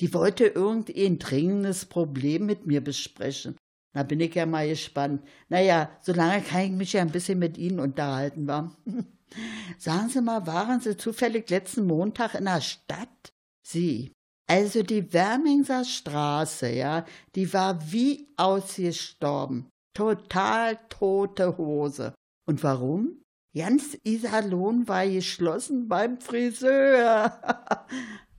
Die 0.00 0.14
wollte 0.14 0.46
irgendein 0.46 1.18
dringendes 1.18 1.84
Problem 1.84 2.46
mit 2.46 2.66
mir 2.66 2.82
besprechen. 2.82 3.58
Da 3.92 4.02
bin 4.02 4.20
ich 4.20 4.34
ja 4.34 4.46
mal 4.46 4.68
gespannt. 4.68 5.22
Naja, 5.48 5.90
solange 6.00 6.42
kann 6.42 6.62
ich 6.62 6.70
mich 6.70 6.92
ja 6.94 7.02
ein 7.02 7.12
bisschen 7.12 7.38
mit 7.38 7.58
Ihnen 7.58 7.78
unterhalten, 7.78 8.46
wa? 8.46 8.74
Sagen 9.78 10.08
Sie 10.08 10.20
mal, 10.20 10.46
waren 10.46 10.80
Sie 10.80 10.96
zufällig 10.96 11.48
letzten 11.50 11.86
Montag 11.86 12.34
in 12.34 12.44
der 12.44 12.60
Stadt? 12.60 13.32
Sie. 13.62 14.12
Also 14.48 14.82
die 14.82 15.12
Wermingser 15.12 15.84
Straße, 15.84 16.70
ja, 16.70 17.06
die 17.34 17.52
war 17.52 17.92
wie 17.92 18.28
ausgestorben. 18.36 19.68
Total 19.94 20.78
tote 20.88 21.56
Hose. 21.56 22.14
Und 22.46 22.62
warum? 22.62 23.22
Ganz 23.54 23.96
Iserlohn 24.04 24.88
war 24.88 25.06
geschlossen 25.06 25.88
beim 25.88 26.20
Friseur. 26.20 27.38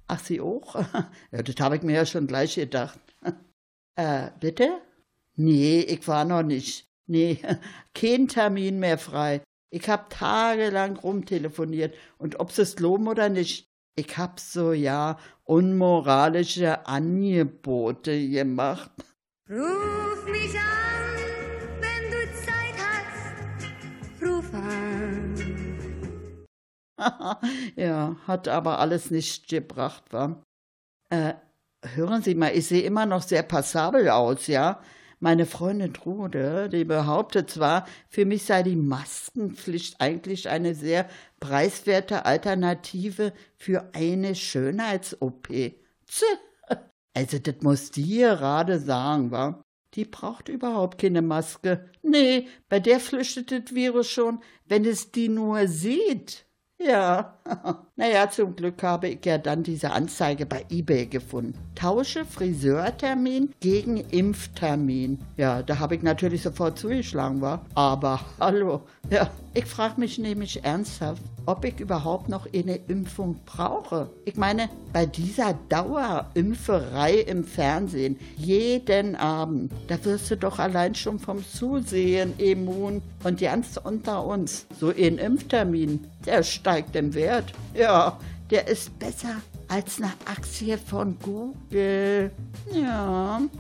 Ach, 0.08 0.20
Sie 0.20 0.42
auch? 0.42 0.76
Ja, 1.32 1.42
das 1.42 1.56
habe 1.60 1.78
ich 1.78 1.84
mir 1.84 1.94
ja 1.94 2.06
schon 2.06 2.28
gleich 2.28 2.56
gedacht. 2.56 3.00
Äh, 3.96 4.32
bitte? 4.40 4.82
Nee, 5.36 5.80
ich 5.82 6.08
war 6.08 6.26
noch 6.26 6.44
nicht. 6.44 6.88
Nee, 7.08 7.40
kein 7.94 8.28
Termin 8.28 8.80
mehr 8.80 8.98
frei. 8.98 9.42
Ich 9.72 9.90
hab 9.90 10.12
tagelang 10.12 10.98
rumtelefoniert 10.98 11.96
und 12.20 12.40
ob 12.40 12.56
es 12.58 12.80
loben 12.80 13.08
oder 13.08 13.30
nicht, 13.30 13.66
ich 13.96 14.18
hab 14.18 14.40
so, 14.40 14.72
ja, 14.74 15.18
unmoralische 15.44 16.86
Angebote 16.86 18.30
gemacht. 18.30 18.92
Ruf 19.50 20.26
mich 20.26 20.56
an, 20.56 21.18
wenn 21.80 22.12
du 22.12 22.18
Zeit 22.46 22.76
hast. 22.78 24.24
Ruf 24.24 24.54
an. 24.54 25.36
ja, 27.76 28.16
hat 28.28 28.48
aber 28.48 28.80
alles 28.80 29.12
nicht 29.12 29.48
gebracht, 29.48 30.04
wa? 30.12 30.42
Äh, 31.10 31.34
hören 31.96 32.22
Sie 32.22 32.36
mal, 32.36 32.56
ich 32.56 32.68
sehe 32.68 32.84
immer 32.84 33.06
noch 33.06 33.24
sehr 33.24 33.44
passabel 33.44 34.10
aus, 34.10 34.48
ja? 34.48 34.82
Meine 35.24 35.46
Freundin 35.46 35.94
Trude, 35.94 36.68
die 36.68 36.84
behauptet 36.84 37.50
zwar, 37.50 37.88
für 38.10 38.26
mich 38.26 38.44
sei 38.44 38.62
die 38.62 38.76
Maskenpflicht 38.76 40.02
eigentlich 40.02 40.50
eine 40.50 40.76
sehr 40.76 41.08
preiswerte 41.40 42.26
Alternative 42.26 43.32
für 43.56 43.90
eine 43.94 44.36
Schönheits-OP. 44.36 45.48
Also, 47.14 47.40
das 47.40 47.56
muss 47.62 47.92
die 47.92 48.18
gerade 48.18 48.80
sagen, 48.80 49.32
wa? 49.32 49.64
Die 49.94 50.04
braucht 50.04 50.50
überhaupt 50.50 51.00
keine 51.00 51.22
Maske. 51.22 51.90
Nee, 52.02 52.50
bei 52.68 52.82
der 52.82 53.00
flüchtet 53.00 53.50
das 53.54 53.74
Virus 53.74 54.10
schon, 54.10 54.42
wenn 54.66 54.84
es 54.84 55.14
die 55.14 55.30
nur 55.30 55.70
sieht. 55.70 56.46
Ja, 56.82 57.40
naja, 57.96 58.30
zum 58.30 58.56
Glück 58.56 58.82
habe 58.84 59.10
ich 59.10 59.26
ja 59.26 59.38
dann 59.38 59.64
diese 59.64 59.92
Anzeige 59.92 60.46
bei 60.46 60.66
eBay 60.70 61.06
gefunden. 61.08 61.54
Tausche 61.76 62.26
Friseurtermin 62.26 63.54
gegen 63.60 63.98
Impftermin. 63.98 65.20
Ja, 65.38 65.62
da 65.64 65.80
habe 65.80 65.96
ich 65.96 66.04
natürlich 66.04 66.42
sofort 66.42 66.80
zugeschlagen, 66.80 67.42
war. 67.42 67.66
Aber 67.76 68.20
hallo, 68.40 68.82
ja, 69.10 69.30
ich 69.54 69.66
frage 69.66 70.00
mich 70.00 70.18
nämlich 70.18 70.64
ernsthaft, 70.64 71.22
ob 71.46 71.66
ich 71.66 71.80
überhaupt 71.80 72.30
noch 72.30 72.48
eine 72.54 72.76
Impfung 72.88 73.40
brauche. 73.46 74.10
Ich 74.26 74.36
meine, 74.36 74.70
bei 74.94 75.06
dieser 75.06 75.54
Dauerimpferei 75.70 77.16
im 77.16 77.44
Fernsehen, 77.44 78.18
jeden 78.38 79.16
Abend, 79.16 79.72
da 79.88 80.04
wirst 80.06 80.32
du 80.32 80.38
doch 80.38 80.60
allein 80.60 80.96
schon 80.96 81.20
vom 81.20 81.46
Zusehen 81.46 82.34
immun. 82.38 83.02
Und 83.24 83.40
ganz 83.40 83.80
unter 83.84 84.26
uns, 84.26 84.66
so 84.80 84.90
ein 84.90 85.18
Impftermin, 85.18 86.08
der 86.26 86.44
steigt 86.44 86.96
im 86.96 87.14
Wert. 87.14 87.33
Ja, 87.74 88.18
der 88.50 88.68
ist 88.68 88.98
besser 89.00 89.36
als 89.68 90.00
eine 90.00 90.12
Aktie 90.26 90.78
von 90.78 91.18
Google. 91.20 92.32
Ja. 92.74 93.42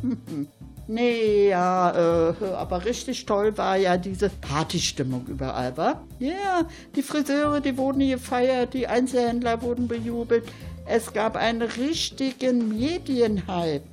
Nee, 0.85 1.47
ja, 1.47 2.31
äh, 2.31 2.45
aber 2.55 2.83
richtig 2.83 3.25
toll 3.25 3.57
war 3.57 3.77
ja 3.77 3.95
diese 3.95 4.29
Partystimmung 4.29 5.25
überall, 5.27 5.77
war? 5.77 6.03
Ja, 6.19 6.67
die 6.93 7.01
Friseure, 7.01 7.61
die 7.61 7.77
wurden 7.77 7.99
gefeiert, 7.99 8.73
die 8.73 8.85
Einzelhändler 8.85 9.61
wurden 9.61 9.87
bejubelt. 9.87 10.43
Es 10.85 11.13
gab 11.13 11.37
einen 11.37 11.61
richtigen 11.61 12.67
Medienhype. 12.67 13.83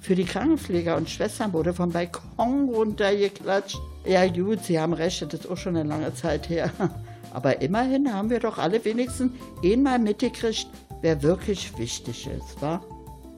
Für 0.00 0.14
die 0.14 0.24
Krankenpfleger 0.24 0.96
und 0.96 1.10
Schwestern 1.10 1.52
wurde 1.52 1.74
vom 1.74 1.90
Balkon 1.90 2.68
runtergeklatscht. 2.68 3.80
Ja 4.04 4.24
gut, 4.28 4.62
Sie 4.62 4.78
haben 4.78 4.92
recht, 4.92 5.20
das 5.22 5.40
ist 5.40 5.50
auch 5.50 5.56
schon 5.56 5.76
eine 5.76 5.88
lange 5.88 6.14
Zeit 6.14 6.48
her. 6.48 6.70
Aber 7.36 7.60
immerhin 7.60 8.14
haben 8.14 8.30
wir 8.30 8.40
doch 8.40 8.56
alle 8.56 8.82
wenigstens 8.86 9.30
einmal 9.62 9.98
mitgekriegt, 9.98 10.68
wer 11.02 11.22
wirklich 11.22 11.76
wichtig 11.76 12.26
ist, 12.26 12.62
wa? 12.62 12.80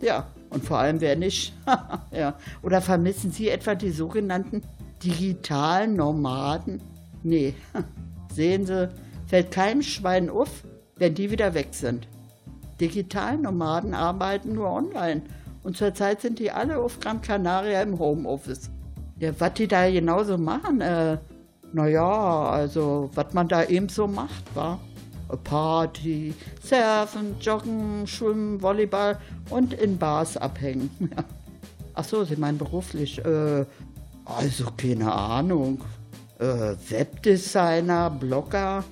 Ja, 0.01 0.29
und 0.51 0.65
vor 0.65 0.79
allem 0.79 1.01
wer 1.01 1.17
nicht. 1.17 1.53
ja. 2.13 2.37
Oder 2.63 2.81
vermissen 2.81 3.33
Sie 3.33 3.49
etwa 3.49 3.75
die 3.75 3.91
sogenannten 3.91 4.63
digitalen 5.03 5.97
Nomaden? 5.97 6.81
Nee, 7.25 7.55
sehen 8.33 8.67
Sie, 8.67 8.89
fällt 9.27 9.51
keinem 9.51 9.83
Schwein 9.83 10.31
auf, 10.31 10.63
wenn 10.95 11.17
die 11.17 11.33
wieder 11.33 11.55
weg 11.55 11.71
sind. 11.73 12.07
Digitalnomaden 12.81 13.95
arbeiten 13.95 14.53
nur 14.53 14.71
online 14.71 15.23
und 15.65 15.77
zurzeit 15.77 16.21
sind 16.21 16.39
die 16.39 16.53
alle 16.53 16.79
auf 16.79 17.01
Gran 17.01 17.21
Canaria 17.21 17.83
im 17.83 17.99
Homeoffice. 17.99 18.71
Ja, 19.19 19.33
was 19.41 19.55
die 19.55 19.67
da 19.67 19.91
genauso 19.91 20.39
machen, 20.39 20.83
äh, 20.83 21.19
naja, 21.73 22.49
also 22.51 23.11
was 23.15 23.33
man 23.35 23.49
da 23.49 23.65
eben 23.65 23.89
so 23.89 24.07
macht, 24.07 24.45
war 24.55 24.79
Party, 25.45 26.35
Surfen, 26.63 27.37
Joggen, 27.41 28.07
Schwimmen, 28.07 28.63
Volleyball 28.63 29.19
und 29.51 29.75
in 29.75 29.99
Bars 29.99 30.37
abhängen. 30.37 30.91
Ach 31.95 32.05
so, 32.05 32.25
Sie 32.25 32.37
meinen 32.37 32.59
beruflich? 32.59 33.19
Äh, 33.25 33.65
also 34.25 34.65
keine 34.77 35.13
Ahnung. 35.13 35.81
Äh, 36.39 36.75
Webdesigner, 36.89 38.11
Blogger, 38.11 38.85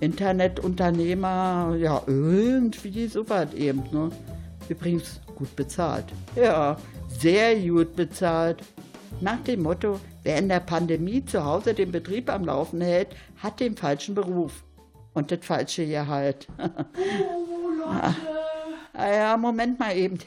Internetunternehmer, 0.00 1.74
ja, 1.78 2.00
irgendwie 2.06 3.08
sowas 3.08 3.52
eben. 3.54 3.82
Ne? 3.90 4.10
Übrigens 4.68 5.20
gut 5.34 5.54
bezahlt. 5.56 6.06
Ja, 6.36 6.76
sehr 7.18 7.56
gut 7.60 7.96
bezahlt. 7.96 8.62
Nach 9.20 9.42
dem 9.44 9.62
Motto, 9.62 10.00
wer 10.22 10.38
in 10.38 10.48
der 10.48 10.60
Pandemie 10.60 11.24
zu 11.24 11.44
Hause 11.44 11.74
den 11.74 11.92
Betrieb 11.92 12.30
am 12.30 12.44
Laufen 12.44 12.80
hält, 12.80 13.08
hat 13.36 13.60
den 13.60 13.76
falschen 13.76 14.14
Beruf. 14.14 14.64
Und 15.14 15.30
das 15.30 15.38
falsche 15.42 15.86
Gehalt. 15.86 16.46
Oh, 16.58 17.70
Leute. 17.78 18.16
Ah 18.92 19.12
ja, 19.12 19.36
Moment 19.36 19.78
mal 19.78 19.96
eben. 19.96 20.18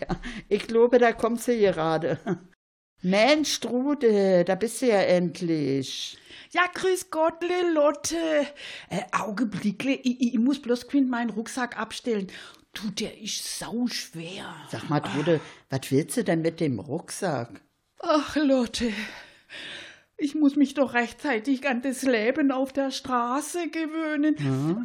Ich 0.47 0.67
glaube, 0.67 0.99
da 0.99 1.11
kommt 1.11 1.41
sie 1.41 1.59
gerade. 1.59 2.19
Mensch, 3.01 3.59
Trude, 3.61 4.43
da 4.43 4.55
bist 4.55 4.81
du 4.81 4.87
ja 4.87 4.99
endlich. 5.01 6.17
Ja, 6.51 6.63
grüß 6.73 7.09
Gott, 7.11 7.43
Lotte. 7.73 8.15
Äh, 8.89 9.01
Augenblickle, 9.11 9.93
ich, 9.93 10.33
ich 10.33 10.39
muss 10.39 10.61
bloß 10.61 10.87
Quint 10.87 11.09
meinen 11.09 11.29
Rucksack 11.29 11.79
abstellen. 11.79 12.27
Du, 12.73 12.89
der 12.91 13.19
ist 13.19 13.59
sauschwer. 13.59 14.53
Sag 14.69 14.89
mal, 14.89 14.99
Trude, 14.99 15.39
was 15.69 15.91
willst 15.91 16.17
du 16.17 16.23
denn 16.23 16.41
mit 16.41 16.59
dem 16.59 16.79
Rucksack? 16.79 17.61
Ach, 17.99 18.35
Lotte. 18.35 18.91
Ich 20.21 20.35
muss 20.35 20.57
mich 20.57 20.73
doch 20.73 20.93
rechtzeitig 20.93 21.67
an 21.67 21.81
das 21.81 22.01
Leben 22.01 22.51
auf 22.51 22.73
der 22.73 22.91
Straße 22.91 23.69
gewöhnen. 23.69 24.35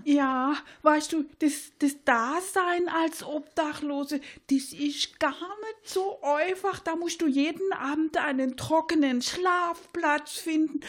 Ja, 0.05 0.55
weißt 0.83 1.13
du, 1.13 1.25
das, 1.41 1.73
das 1.81 1.97
Dasein 2.05 2.89
als 2.89 3.25
Obdachlose, 3.25 4.21
das 4.49 4.73
ist 4.73 5.19
gar 5.19 5.31
nicht 5.33 5.89
so 5.89 6.21
einfach. 6.23 6.79
Da 6.79 6.95
musst 6.95 7.21
du 7.21 7.27
jeden 7.27 7.73
Abend 7.73 8.17
einen 8.17 8.57
trockenen 8.57 9.23
Schlafplatz 9.23 10.33
finden. 10.33 10.81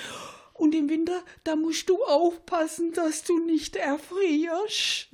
Und 0.54 0.76
im 0.76 0.90
Winter, 0.90 1.22
da 1.44 1.56
musst 1.56 1.90
du 1.90 2.02
aufpassen, 2.04 2.94
dass 2.94 3.24
du 3.24 3.40
nicht 3.40 3.76
erfrierst. 3.76 5.10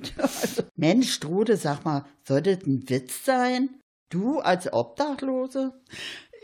Mensch, 0.76 1.18
Trude, 1.20 1.56
sag 1.56 1.84
mal, 1.84 2.04
soll 2.22 2.42
das 2.42 2.64
ein 2.64 2.88
Witz 2.88 3.24
sein? 3.24 3.80
Du 4.08 4.40
als 4.40 4.70
Obdachlose? 4.72 5.72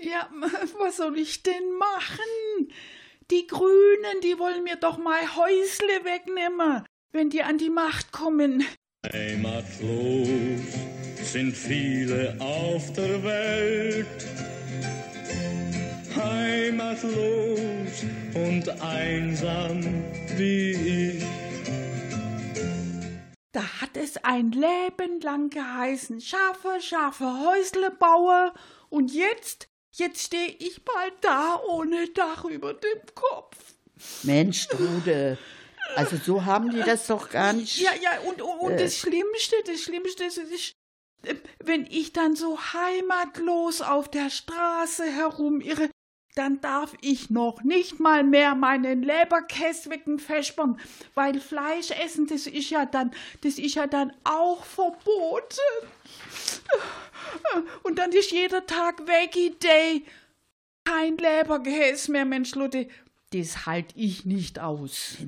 Ja, 0.01 0.29
was 0.79 0.97
soll 0.97 1.19
ich 1.19 1.43
denn 1.43 1.73
machen? 1.79 2.73
Die 3.31 3.47
Grünen, 3.47 4.21
die 4.23 4.39
wollen 4.39 4.63
mir 4.65 4.77
doch 4.77 4.97
mein 4.99 5.37
Häusle 5.37 6.05
wegnehmen, 6.05 6.85
wenn 7.13 7.31
die 7.31 7.43
an 7.43 7.59
die 7.59 7.71
Macht 7.71 8.13
kommen. 8.13 8.65
Heimatlos 9.13 10.59
sind 11.23 11.57
viele 11.57 12.37
auf 12.41 12.93
der 12.93 13.23
Welt. 13.23 14.07
Heimatlos 16.17 18.05
und 18.35 18.69
einsam 18.81 20.05
wie 20.37 20.73
ich. 21.19 21.25
Da 23.53 23.63
hat 23.81 23.97
es 23.97 24.17
ein 24.25 24.53
Leben 24.53 25.21
lang 25.21 25.51
geheißen, 25.51 26.21
scharfe, 26.21 26.81
scharfe 26.81 27.27
Häusle 27.47 27.91
baue. 27.91 28.53
Und 28.89 29.13
jetzt, 29.13 29.69
jetzt 29.99 30.23
stehe 30.27 30.49
ich 30.59 30.85
bald 30.85 31.15
da 31.21 31.61
ohne 31.69 32.09
Dach 32.11 32.45
über 32.45 32.75
dem 32.75 33.01
Kopf. 33.15 33.57
Mensch, 34.23 34.69
Trude. 34.69 35.39
Also 35.97 36.17
so 36.17 36.45
haben 36.45 36.71
die 36.71 36.83
das 36.83 37.07
doch 37.07 37.31
gar 37.31 37.53
nicht. 37.53 37.79
Ja, 37.79 37.91
ja, 38.01 38.21
und, 38.21 38.41
und, 38.43 38.59
und 38.61 38.73
Äh. 38.73 38.85
das 38.85 38.97
Schlimmste, 38.99 39.57
das 39.67 39.81
Schlimmste 39.81 40.25
ist, 40.25 40.39
ist, 40.39 40.73
äh, 41.25 41.35
wenn 41.65 41.87
ich 41.87 42.13
dann 42.13 42.37
so 42.37 42.59
heimatlos 42.59 43.81
auf 43.81 44.09
der 44.11 44.31
Straße 44.31 45.05
herumirre, 45.05 45.91
dann 46.35 46.61
darf 46.61 46.95
ich 47.01 47.31
noch 47.31 47.63
nicht 47.63 47.99
mal 48.01 48.23
mehr 48.23 48.55
meinen 48.55 49.03
Leberkäswecken 49.03 50.19
vespern, 50.19 50.79
weil 51.15 51.41
Fleisch 51.41 51.91
essen, 51.91 52.27
das 52.27 52.47
ist 52.47 52.71
ja 52.71 52.87
dann, 52.87 53.11
das 53.43 53.59
ist 53.59 53.75
ja 53.75 53.87
dann 53.87 54.13
auch 54.25 54.65
verboten. 54.65 55.59
Und 57.83 57.99
dann 57.99 58.13
ist 58.13 58.31
jeder 58.31 58.67
Tag 58.67 59.07
Veggie 59.07 59.51
Day. 59.51 60.05
Kein 60.85 61.17
Leberkäse 61.19 62.13
mehr, 62.13 62.25
Mensch, 62.25 62.55
Lutte. 62.55 62.89
Das 63.35 63.67
halt 63.67 63.93
ich 63.95 64.25
nicht 64.25 64.59
aus. 64.59 65.19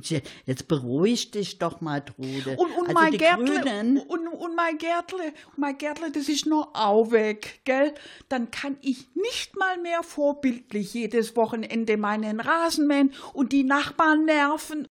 Jetzt 0.47 0.69
beruhig 0.69 1.33
dich 1.33 1.59
doch 1.59 1.83
mal, 1.83 2.01
Trude. 2.01 2.57
Und, 2.57 2.73
und 2.73 2.89
also 2.89 2.95
mein 2.95 3.13
Gärtle, 3.13 3.61
Grünen, 3.61 3.99
und, 3.99 4.27
und 4.27 4.57
mein 4.57 4.79
Gärtle, 4.79 5.35
mein 5.59 5.77
Gärtle, 5.77 6.11
das 6.11 6.31
ist 6.31 6.47
noch 6.47 6.71
auch 6.73 7.11
weg, 7.11 7.61
gell? 7.65 7.93
Dann 8.31 8.51
kann 8.51 8.79
ich 8.81 9.15
nicht 9.15 9.55
mal 9.59 9.77
mehr 9.83 10.03
vorbildlich 10.03 10.95
jedes 10.95 11.37
Wochenende 11.37 11.99
meinen 11.99 12.41
Rasen 12.41 12.87
mähen 12.87 13.13
und 13.35 13.53
die 13.53 13.65
Nachbarn 13.65 14.25
nerven. 14.25 14.87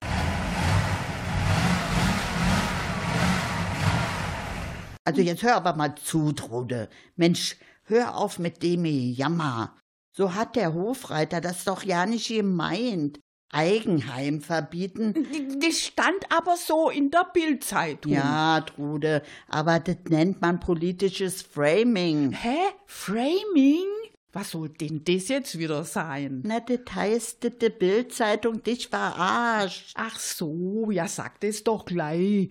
Also 5.05 5.21
jetzt 5.21 5.43
hör 5.43 5.57
aber 5.57 5.75
mal 5.75 5.95
zu, 5.95 6.33
Trude. 6.33 6.89
Mensch, 7.17 7.57
hör 7.83 8.17
auf 8.17 8.39
mit 8.39 8.63
dem 8.63 8.87
Jammer. 8.87 9.77
So 10.17 10.35
hat 10.35 10.55
der 10.55 10.75
Hofreiter 10.75 11.41
das 11.41 11.65
doch 11.65 11.83
ja 11.83 12.07
nicht 12.07 12.29
gemeint. 12.29 13.19
Eigenheim 13.53 14.41
verbieten. 14.41 15.27
Das 15.61 15.81
stand 15.81 16.31
aber 16.31 16.57
so 16.57 16.89
in 16.89 17.11
der 17.11 17.29
Bildzeitung. 17.33 18.13
Ja, 18.13 18.61
Trude, 18.61 19.23
aber 19.49 19.81
das 19.81 19.97
nennt 20.09 20.41
man 20.41 20.61
politisches 20.61 21.43
Framing. 21.43 22.33
Hä? 22.33 22.59
Framing? 22.87 23.87
Was 24.33 24.51
soll 24.51 24.69
denn 24.69 25.03
das 25.05 25.29
jetzt 25.29 25.59
wieder 25.59 25.85
sein? 25.85 26.43
Na, 26.45 26.59
das 26.61 26.81
heißt, 26.93 27.45
dass 27.45 27.59
die 27.59 27.71
Bildzeitung 27.71 28.63
dich 28.63 28.89
verarscht. 28.89 29.93
Ach 29.95 30.19
so, 30.19 30.91
ja, 30.91 31.07
sag 31.07 31.41
das 31.41 31.63
doch 31.63 31.85
gleich. 31.85 32.51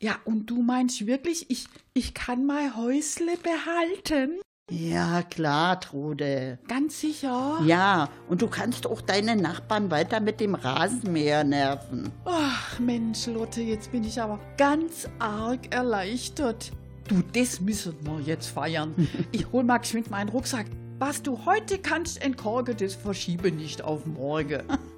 Ja, 0.00 0.20
und 0.24 0.46
du 0.46 0.62
meinst 0.62 1.06
wirklich, 1.06 1.48
ich, 1.50 1.66
ich 1.94 2.14
kann 2.14 2.44
mein 2.44 2.76
Häusle 2.76 3.36
behalten? 3.36 4.40
Ja, 4.68 5.22
klar, 5.22 5.78
Trude. 5.78 6.58
Ganz 6.66 7.00
sicher? 7.00 7.60
Ja, 7.64 8.08
und 8.28 8.42
du 8.42 8.48
kannst 8.48 8.88
auch 8.88 9.00
deine 9.00 9.36
Nachbarn 9.36 9.92
weiter 9.92 10.18
mit 10.18 10.40
dem 10.40 10.56
Rasenmäher 10.56 11.44
nerven. 11.44 12.10
Ach 12.24 12.76
Mensch, 12.80 13.26
Lotte, 13.26 13.60
jetzt 13.60 13.92
bin 13.92 14.02
ich 14.02 14.20
aber 14.20 14.40
ganz 14.56 15.08
arg 15.20 15.72
erleichtert. 15.72 16.72
Du, 17.06 17.22
das 17.32 17.60
müssen 17.60 17.94
wir 18.02 18.20
jetzt 18.20 18.48
feiern. 18.48 18.94
Ich 19.30 19.52
hol 19.52 19.62
mal 19.62 19.78
geschwind 19.78 20.10
meinen 20.10 20.30
Rucksack. 20.30 20.66
Was 20.98 21.22
du 21.22 21.44
heute 21.46 21.78
kannst 21.78 22.20
entkorke, 22.20 22.74
das 22.74 22.94
verschiebe 22.96 23.52
nicht 23.52 23.82
auf 23.82 24.04
morgen. 24.04 24.62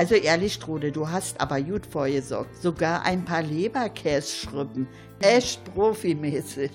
Also 0.00 0.14
ehrlich, 0.14 0.58
Trude, 0.58 0.90
du 0.90 1.10
hast 1.10 1.38
aber 1.42 1.60
gut 1.60 1.84
vorgesorgt. 1.84 2.56
Sogar 2.56 3.04
ein 3.04 3.22
paar 3.22 3.42
Leberkässchrüppen. 3.42 4.88
Echt 5.20 5.62
profimäßig. 5.74 6.70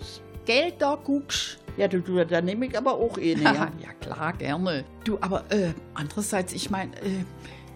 Geld 0.45 0.76
da 0.78 0.93
guckst. 0.93 1.57
Ja, 1.76 1.88
du, 1.88 2.01
du, 2.01 2.23
da 2.23 2.39
nehme 2.39 2.67
ich 2.67 2.78
aber 2.78 2.93
auch 2.93 3.17
eine. 3.17 3.41
Ja. 3.41 3.53
ja 3.84 3.93
klar, 3.99 4.34
gerne. 4.34 4.86
Du, 5.05 5.17
aber 5.21 5.43
äh, 5.49 5.73
andererseits, 5.95 6.53
ich 6.53 6.69
meine, 6.69 6.95
äh, 6.97 7.26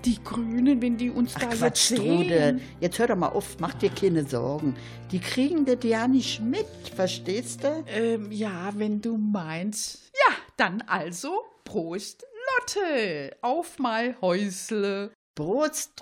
die 0.05 0.23
Grünen, 0.23 0.83
wenn 0.83 0.97
die 0.97 1.09
uns 1.09 1.33
Ach, 1.35 1.39
da 1.39 1.47
Quatsch, 1.47 1.89
jetzt 1.89 1.95
Trude. 1.95 2.29
sehen. 2.29 2.61
Jetzt 2.79 2.99
hör 2.99 3.07
doch 3.07 3.15
mal 3.15 3.29
auf, 3.29 3.57
mach 3.59 3.73
dir 3.73 3.89
keine 3.89 4.25
Sorgen. 4.25 4.75
Die 5.11 5.19
kriegen 5.19 5.65
das 5.65 5.79
ja 5.81 6.07
nicht 6.07 6.43
mit, 6.43 6.67
verstehst 6.95 7.63
du? 7.63 7.83
Ähm, 7.87 8.31
ja, 8.31 8.69
wenn 8.75 9.01
du 9.01 9.17
meinst. 9.17 10.11
Ja, 10.13 10.35
dann 10.57 10.83
also 10.85 11.31
Prost, 11.63 12.23
Lotte. 12.59 13.35
Auf 13.41 13.79
mal 13.79 14.15
Häusle. 14.21 15.11
Prost, 15.35 16.01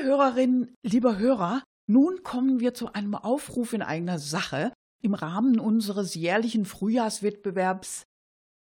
Liebe 0.00 0.12
Hörerinnen, 0.12 0.74
lieber 0.82 1.18
Hörer, 1.18 1.62
nun 1.86 2.22
kommen 2.22 2.58
wir 2.58 2.72
zu 2.72 2.92
einem 2.92 3.14
Aufruf 3.14 3.74
in 3.74 3.82
eigener 3.82 4.18
Sache 4.18 4.72
im 5.02 5.12
Rahmen 5.12 5.60
unseres 5.60 6.14
jährlichen 6.14 6.64
Frühjahrswettbewerbs. 6.64 8.04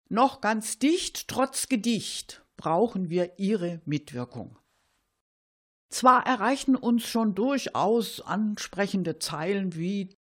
Noch 0.09 0.39
ganz 0.39 0.79
dicht, 0.79 1.27
trotz 1.27 1.67
Gedicht, 1.67 2.45
brauchen 2.55 3.09
wir 3.09 3.37
Ihre 3.37 3.81
Mitwirkung. 3.85 4.57
Zwar 5.89 6.25
erreichen 6.25 6.75
uns 6.75 7.03
schon 7.03 7.35
durchaus 7.35 8.21
ansprechende 8.21 9.19
Zeilen 9.19 9.75
wie 9.75 10.15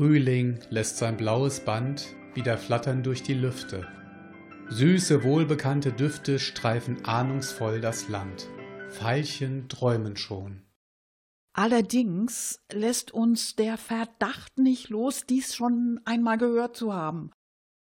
Frühling 0.00 0.60
lässt 0.70 0.98
sein 0.98 1.16
blaues 1.16 1.64
Band 1.64 2.14
wieder 2.34 2.56
flattern 2.58 3.02
durch 3.02 3.24
die 3.24 3.34
Lüfte. 3.34 3.88
Süße, 4.68 5.24
wohlbekannte 5.24 5.92
Düfte 5.92 6.38
streifen 6.38 7.04
ahnungsvoll 7.04 7.80
das 7.80 8.08
Land. 8.08 8.48
Veilchen 8.90 9.68
träumen 9.68 10.16
schon. 10.16 10.62
Allerdings 11.52 12.60
lässt 12.72 13.10
uns 13.10 13.56
der 13.56 13.76
Verdacht 13.76 14.58
nicht 14.58 14.88
los, 14.88 15.24
dies 15.28 15.54
schon 15.54 16.00
einmal 16.04 16.38
gehört 16.38 16.76
zu 16.76 16.94
haben. 16.94 17.30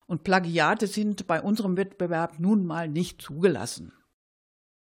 Und 0.08 0.24
Plagiate 0.24 0.88
sind 0.88 1.28
bei 1.28 1.42
unserem 1.42 1.78
Wettbewerb 1.78 2.40
nun 2.40 2.66
mal 2.66 2.88
nicht 2.88 3.22
zugelassen. 3.22 3.94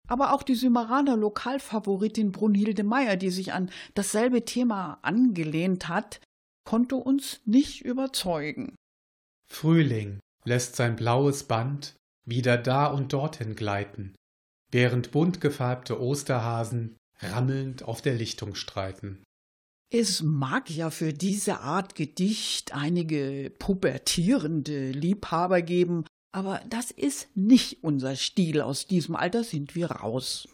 Aber 0.06 0.34
auch 0.34 0.42
die 0.42 0.54
Symeraner 0.54 1.16
Lokalfavoritin 1.16 2.30
Brunhilde 2.30 2.84
Meyer, 2.84 3.16
die 3.16 3.30
sich 3.30 3.52
an 3.52 3.70
dasselbe 3.94 4.44
Thema 4.44 4.98
angelehnt 5.02 5.88
hat, 5.88 6.20
konnte 6.64 6.96
uns 6.96 7.40
nicht 7.46 7.82
überzeugen. 7.82 8.74
Frühling 9.46 10.20
lässt 10.44 10.76
sein 10.76 10.96
blaues 10.96 11.44
Band 11.44 11.94
wieder 12.26 12.58
da 12.58 12.86
und 12.86 13.12
dorthin 13.12 13.54
gleiten, 13.54 14.14
während 14.74 15.12
bunt 15.12 15.40
gefärbte 15.40 16.00
Osterhasen 16.00 16.96
rammelnd 17.20 17.84
auf 17.84 18.02
der 18.02 18.14
Lichtung 18.14 18.56
streiten. 18.56 19.22
Es 19.90 20.22
mag 20.22 20.68
ja 20.68 20.90
für 20.90 21.12
diese 21.12 21.60
Art 21.60 21.94
Gedicht 21.94 22.74
einige 22.74 23.52
pubertierende 23.58 24.90
Liebhaber 24.90 25.62
geben, 25.62 26.04
aber 26.32 26.60
das 26.68 26.90
ist 26.90 27.28
nicht 27.36 27.84
unser 27.84 28.16
Stil. 28.16 28.60
Aus 28.60 28.88
diesem 28.88 29.14
Alter 29.14 29.44
sind 29.44 29.76
wir 29.76 29.92
raus. 29.92 30.48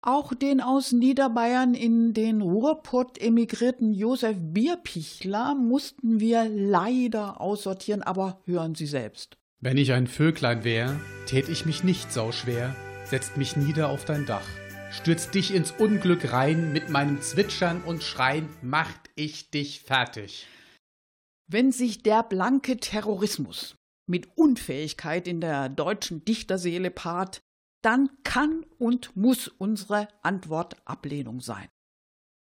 Auch 0.00 0.32
den 0.32 0.62
aus 0.62 0.92
Niederbayern 0.92 1.74
in 1.74 2.14
den 2.14 2.40
Ruhrpott 2.40 3.18
emigrierten 3.18 3.92
Josef 3.92 4.38
Bierpichler 4.40 5.54
mussten 5.54 6.20
wir 6.20 6.48
leider 6.48 7.40
aussortieren, 7.42 8.02
aber 8.02 8.40
hören 8.46 8.74
Sie 8.74 8.86
selbst. 8.86 9.36
Wenn 9.60 9.76
ich 9.76 9.92
ein 9.92 10.06
Vöglein 10.06 10.64
wär, 10.64 10.98
tät 11.26 11.50
ich 11.50 11.66
mich 11.66 11.84
nicht 11.84 12.12
sauschwer, 12.12 12.74
setzt 13.08 13.36
mich 13.36 13.56
nieder 13.56 13.88
auf 13.88 14.04
dein 14.04 14.26
Dach, 14.26 14.46
stürzt 14.90 15.34
dich 15.34 15.54
ins 15.54 15.70
Unglück 15.70 16.32
rein, 16.32 16.72
mit 16.72 16.90
meinem 16.90 17.20
Zwitschern 17.22 17.82
und 17.82 18.02
Schreien 18.02 18.48
macht 18.62 19.10
ich 19.14 19.50
dich 19.50 19.80
fertig. 19.80 20.46
Wenn 21.50 21.72
sich 21.72 22.02
der 22.02 22.22
blanke 22.22 22.76
Terrorismus 22.76 23.76
mit 24.06 24.36
Unfähigkeit 24.36 25.26
in 25.26 25.40
der 25.40 25.68
deutschen 25.68 26.24
Dichterseele 26.24 26.90
paart, 26.90 27.40
dann 27.82 28.10
kann 28.24 28.66
und 28.78 29.16
muss 29.16 29.48
unsere 29.48 30.08
Antwort 30.22 30.76
Ablehnung 30.86 31.40
sein. 31.40 31.68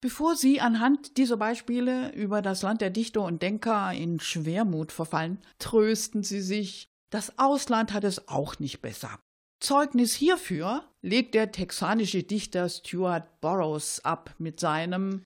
Bevor 0.01 0.35
Sie 0.35 0.61
anhand 0.61 1.17
dieser 1.17 1.37
Beispiele 1.37 2.13
über 2.13 2.41
das 2.41 2.61
Land 2.61 2.81
der 2.81 2.89
Dichter 2.89 3.23
und 3.23 3.41
Denker 3.41 3.91
in 3.91 4.19
Schwermut 4.19 4.91
verfallen, 4.91 5.39
trösten 5.59 6.23
Sie 6.23 6.41
sich, 6.41 6.87
das 7.11 7.37
Ausland 7.37 7.91
hat 7.91 8.05
es 8.05 8.27
auch 8.29 8.59
nicht 8.59 8.81
besser. 8.81 9.19
Zeugnis 9.59 10.13
hierfür 10.13 10.83
legt 11.01 11.35
der 11.35 11.51
texanische 11.51 12.23
Dichter 12.23 12.69
Stuart 12.69 13.41
Burroughs 13.41 13.99
ab 14.05 14.35
mit 14.37 14.59
seinem 14.59 15.23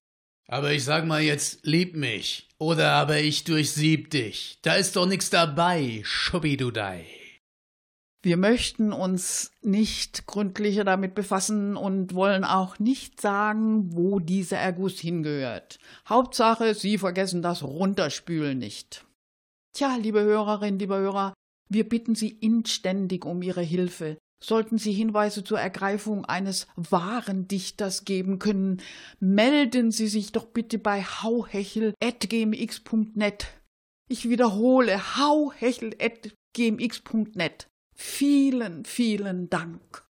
Aber 0.48 0.72
ich 0.72 0.84
sag 0.84 1.06
mal 1.06 1.22
jetzt, 1.22 1.66
lieb 1.66 1.96
mich. 1.96 2.50
Oder 2.58 2.92
aber 2.94 3.20
ich 3.20 3.44
durchsieb 3.44 4.10
dich. 4.10 4.60
Da 4.62 4.76
ist 4.76 4.96
doch 4.96 5.06
nix 5.06 5.30
dabei, 5.30 6.02
Schubbidudei. 6.04 7.06
Wir 8.26 8.38
möchten 8.38 8.94
uns 8.94 9.52
nicht 9.62 10.28
gründlicher 10.28 10.86
damit 10.86 11.14
befassen 11.14 11.76
und 11.76 12.14
wollen 12.14 12.46
auch 12.46 12.80
nicht 12.80 13.20
sagen, 13.20 13.94
wo 13.94 14.20
dieser 14.20 14.58
Erguss 14.58 14.98
hingehört. 14.98 15.78
Hauptsache, 16.08 16.74
Sie 16.74 16.98
vergessen 16.98 17.42
das 17.42 17.64
Runterspülen 17.64 18.58
nicht. 18.58 19.06
Tja, 19.74 19.98
liebe 19.98 20.22
Hörerinnen, 20.22 20.80
liebe 20.80 20.96
Hörer, 20.96 21.34
wir 21.74 21.88
bitten 21.88 22.16
Sie 22.16 22.30
inständig 22.30 23.26
um 23.26 23.42
Ihre 23.42 23.62
Hilfe. 23.62 24.18
Sollten 24.44 24.78
Sie 24.78 24.92
Hinweise 24.92 25.46
zur 25.46 25.60
Ergreifung 25.60 26.26
eines 26.26 26.68
wahren 26.76 27.48
Dichters 27.48 28.04
geben 28.04 28.40
können, 28.40 28.82
melden 29.20 29.92
Sie 29.92 30.08
sich 30.08 30.34
doch 30.34 30.48
bitte 30.48 30.80
bei 30.80 31.02
hauhechel.gmx.net. 31.02 33.48
Ich 34.10 34.28
wiederhole, 34.28 35.18
hauhechel.gmx.net. 35.18 37.70
Vielen, 37.96 38.84
vielen 38.84 39.50
Dank. 39.50 40.04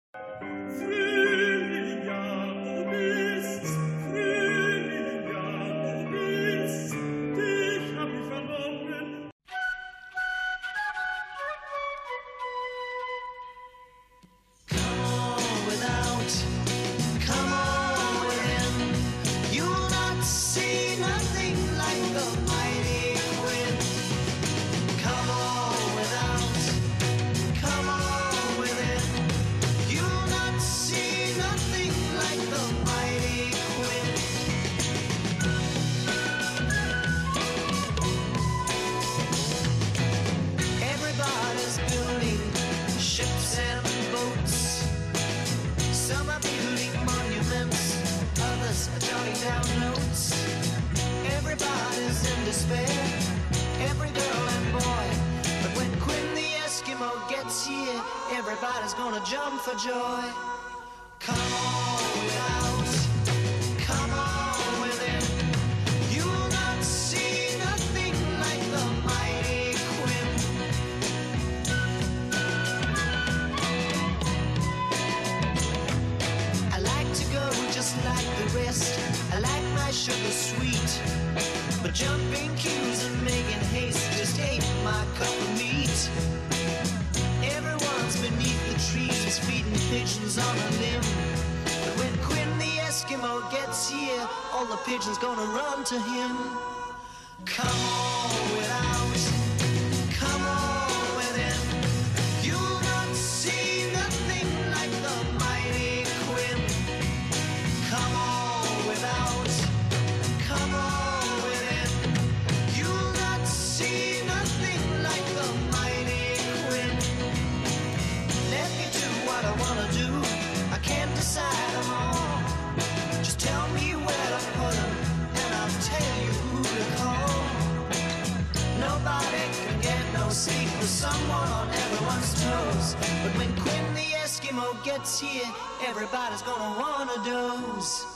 Sleep 130.87 131.12
someone 131.12 131.49
on 131.49 131.68
everyone's 131.70 132.45
toes. 132.45 132.97
But 133.22 133.37
when 133.39 133.55
Quinn 133.57 133.95
the 133.95 134.16
Eskimo 134.24 134.83
gets 134.85 135.20
here, 135.20 135.51
everybody's 135.87 136.43
gonna 136.43 136.78
wanna 136.78 137.24
doze. 137.24 138.07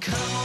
Come 0.00 0.36
on 0.36 0.41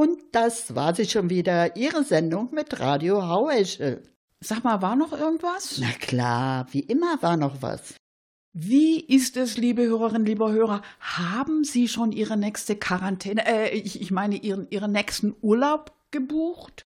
Und 0.00 0.18
das 0.32 0.74
war 0.74 0.94
sie 0.94 1.04
schon 1.04 1.28
wieder, 1.28 1.76
Ihre 1.76 2.04
Sendung 2.04 2.48
mit 2.54 2.80
Radio 2.80 3.28
Haueschel. 3.28 4.02
Sag 4.40 4.64
mal, 4.64 4.80
war 4.80 4.96
noch 4.96 5.12
irgendwas? 5.12 5.76
Na 5.78 5.92
klar, 5.92 6.66
wie 6.70 6.80
immer 6.80 7.20
war 7.20 7.36
noch 7.36 7.60
was. 7.60 7.96
Wie 8.54 8.98
ist 8.98 9.36
es, 9.36 9.58
liebe 9.58 9.82
Hörerinnen, 9.82 10.24
lieber 10.24 10.52
Hörer? 10.52 10.80
Haben 11.00 11.64
Sie 11.64 11.86
schon 11.86 12.12
Ihre 12.12 12.38
nächste 12.38 12.76
Quarantäne, 12.76 13.44
äh, 13.46 13.76
ich, 13.76 14.00
ich 14.00 14.10
meine 14.10 14.36
Ihren, 14.36 14.70
Ihren 14.70 14.92
nächsten 14.92 15.36
Urlaub 15.42 15.92
gebucht? 16.12 16.86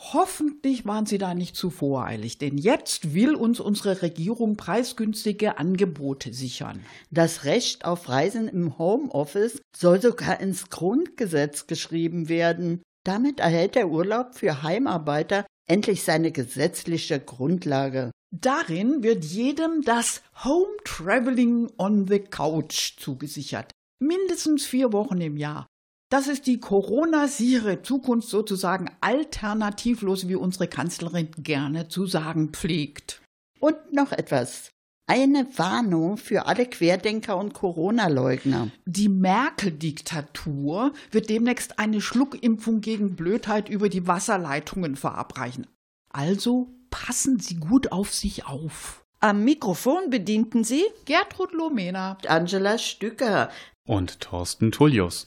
Hoffentlich 0.00 0.86
waren 0.86 1.06
Sie 1.06 1.18
da 1.18 1.34
nicht 1.34 1.56
zu 1.56 1.70
voreilig, 1.70 2.38
denn 2.38 2.56
jetzt 2.56 3.14
will 3.14 3.34
uns 3.34 3.58
unsere 3.58 4.00
Regierung 4.00 4.56
preisgünstige 4.56 5.58
Angebote 5.58 6.32
sichern. 6.32 6.84
Das 7.10 7.44
Recht 7.44 7.84
auf 7.84 8.08
Reisen 8.08 8.46
im 8.46 8.78
Homeoffice 8.78 9.60
soll 9.76 10.00
sogar 10.00 10.38
ins 10.38 10.70
Grundgesetz 10.70 11.66
geschrieben 11.66 12.28
werden. 12.28 12.80
Damit 13.04 13.40
erhält 13.40 13.74
der 13.74 13.88
Urlaub 13.88 14.36
für 14.36 14.62
Heimarbeiter 14.62 15.44
endlich 15.68 16.04
seine 16.04 16.30
gesetzliche 16.30 17.18
Grundlage. 17.18 18.12
Darin 18.30 19.02
wird 19.02 19.24
jedem 19.24 19.82
das 19.82 20.22
Home 20.44 20.76
Traveling 20.84 21.70
on 21.76 22.06
the 22.06 22.20
Couch 22.20 22.98
zugesichert. 22.98 23.72
Mindestens 24.00 24.64
vier 24.64 24.92
Wochen 24.92 25.20
im 25.20 25.36
Jahr. 25.36 25.66
Das 26.10 26.26
ist 26.26 26.46
die 26.46 26.58
Corona-sichere 26.58 27.82
Zukunft 27.82 28.28
sozusagen 28.28 28.90
alternativlos, 29.00 30.26
wie 30.28 30.36
unsere 30.36 30.66
Kanzlerin 30.66 31.28
gerne 31.36 31.88
zu 31.88 32.06
sagen 32.06 32.50
pflegt. 32.50 33.20
Und 33.60 33.92
noch 33.92 34.12
etwas. 34.12 34.70
Eine 35.06 35.46
Warnung 35.56 36.16
für 36.16 36.46
alle 36.46 36.66
Querdenker 36.66 37.36
und 37.36 37.54
Corona-Leugner. 37.54 38.70
Die 38.86 39.08
Merkel-Diktatur 39.08 40.92
wird 41.10 41.28
demnächst 41.30 41.78
eine 41.78 42.00
Schluckimpfung 42.00 42.80
gegen 42.80 43.16
Blödheit 43.16 43.68
über 43.68 43.88
die 43.88 44.06
Wasserleitungen 44.06 44.96
verabreichen. 44.96 45.66
Also 46.10 46.74
passen 46.90 47.38
Sie 47.38 47.56
gut 47.56 47.92
auf 47.92 48.14
sich 48.14 48.46
auf. 48.46 49.02
Am 49.20 49.44
Mikrofon 49.44 50.10
bedienten 50.10 50.62
sie 50.62 50.84
Gertrud 51.04 51.52
Lomena, 51.52 52.18
Angela 52.28 52.78
Stücker. 52.78 53.50
Und 53.84 54.20
Thorsten 54.20 54.70
Tullius. 54.70 55.26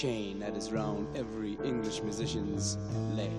Chain 0.00 0.38
that 0.40 0.56
is 0.56 0.72
round 0.72 1.06
every 1.14 1.58
English 1.62 2.02
musician's 2.02 2.78
leg. 3.12 3.30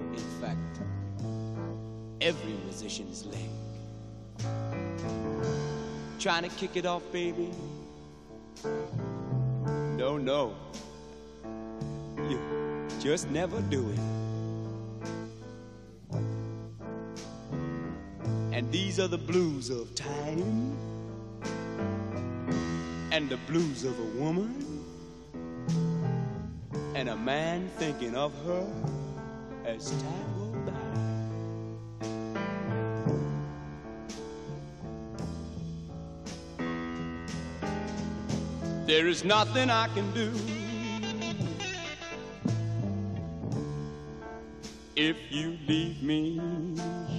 In 0.00 0.26
fact, 0.40 0.80
every 2.20 2.52
musician's 2.52 3.26
leg. 3.26 3.50
Trying 6.20 6.44
to 6.44 6.50
kick 6.50 6.76
it 6.76 6.86
off, 6.86 7.02
baby? 7.10 7.50
No, 9.96 10.16
no. 10.16 10.54
You 12.30 12.38
just 13.00 13.28
never 13.30 13.60
do 13.62 13.90
it. 13.90 13.98
And 18.52 18.70
these 18.70 19.00
are 19.00 19.08
the 19.08 19.18
blues 19.18 19.68
of 19.68 19.92
time 19.96 20.95
and 23.16 23.30
the 23.30 23.36
blues 23.50 23.84
of 23.84 23.98
a 23.98 24.08
woman 24.20 24.84
and 26.94 27.08
a 27.08 27.16
man 27.16 27.66
thinking 27.78 28.14
of 28.14 28.30
her 28.44 28.66
as 29.64 29.90
time 30.02 30.34
goes 30.36 30.54
by. 30.66 30.74
There 38.84 39.06
is 39.06 39.24
nothing 39.24 39.70
I 39.70 39.88
can 39.94 40.12
do 40.12 40.30
if 44.94 45.16
you 45.30 45.56
leave 45.66 46.02
me 46.02 46.38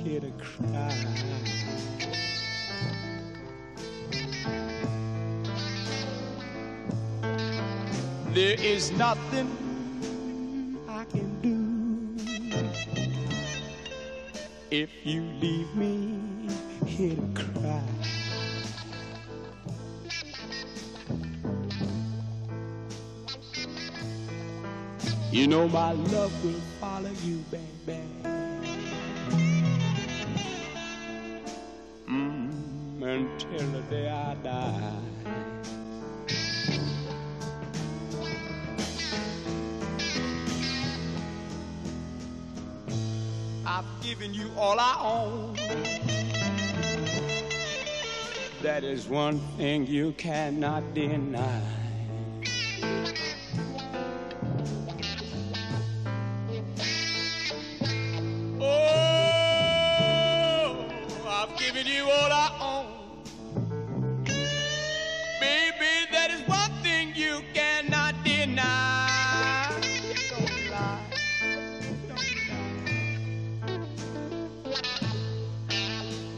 here 0.04 0.20
to 0.20 0.30
cry. 0.38 1.77
There 8.38 8.54
is 8.60 8.92
nothing 8.92 9.50
I 10.88 11.06
can 11.06 11.42
do 11.42 11.58
if 14.70 14.92
you 15.04 15.24
leave 15.42 15.74
me 15.74 16.20
here 16.86 17.16
to 17.16 17.26
cry. 17.34 17.82
You 25.32 25.48
know 25.48 25.68
my 25.68 25.94
love 25.94 26.46
will 26.46 26.62
follow 26.80 27.10
you, 27.26 27.44
baby. 27.50 28.04
Mm, 32.08 33.02
until 33.02 33.72
the 33.72 33.82
day 33.90 34.10
I 34.12 34.36
die. 34.36 35.47
I've 44.10 44.34
you 44.34 44.50
all 44.58 44.80
I 44.80 44.98
own. 45.02 45.56
That 48.62 48.86
is 48.86 49.06
one 49.06 49.40
thing 49.58 49.86
you 49.86 50.14
cannot 50.14 50.94
deny. 50.94 51.77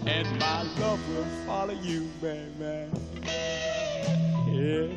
And 0.09 0.39
my 0.39 0.63
love 0.81 0.99
will 1.09 1.23
follow 1.45 1.75
you, 1.83 2.09
baby. 2.19 2.89
Yeah. 4.47 4.87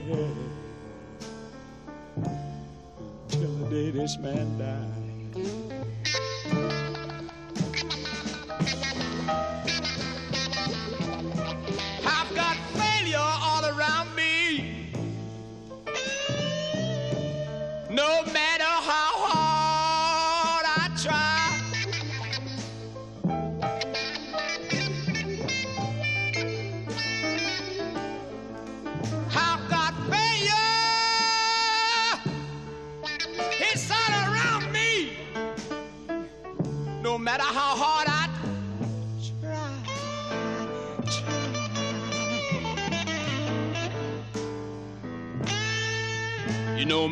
Till 3.29 3.55
the 3.57 3.67
day 3.69 3.91
this 3.91 4.17
man 4.17 4.59
dies. 4.59 5.82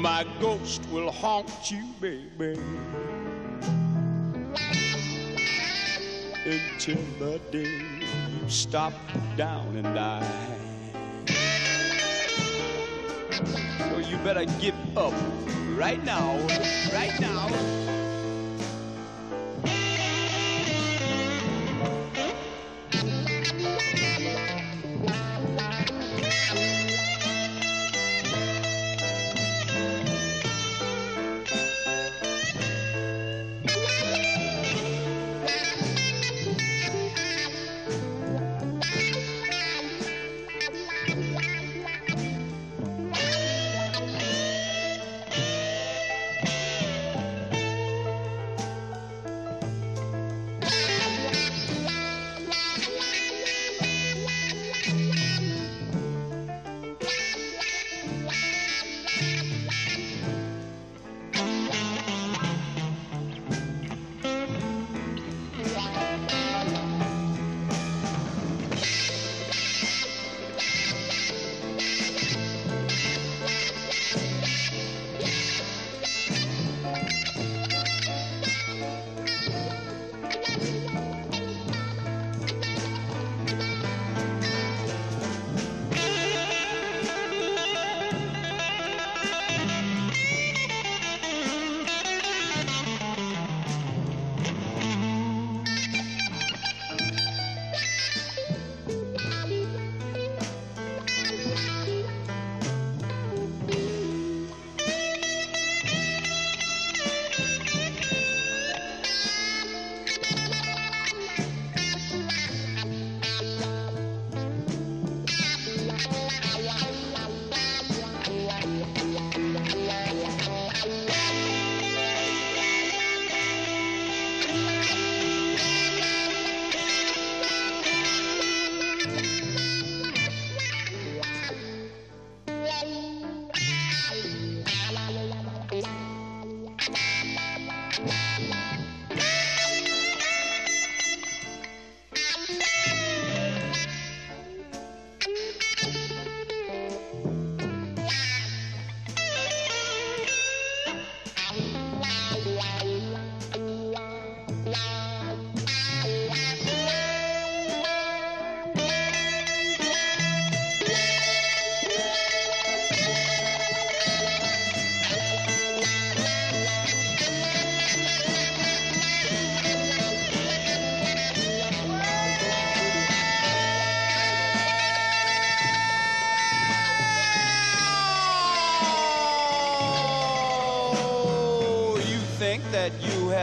My 0.01 0.25
ghost 0.41 0.83
will 0.91 1.11
haunt 1.11 1.71
you, 1.71 1.85
baby. 2.01 2.59
Until 6.47 7.05
the 7.19 7.39
day 7.51 7.83
you 8.31 8.49
stop 8.49 8.95
down 9.37 9.77
and 9.77 9.95
die. 9.95 10.57
So 13.79 13.99
you 13.99 14.17
better 14.19 14.47
give 14.59 14.75
up 14.97 15.13
right 15.77 16.03
now, 16.03 16.39
right 16.95 17.21
now. 17.21 18.00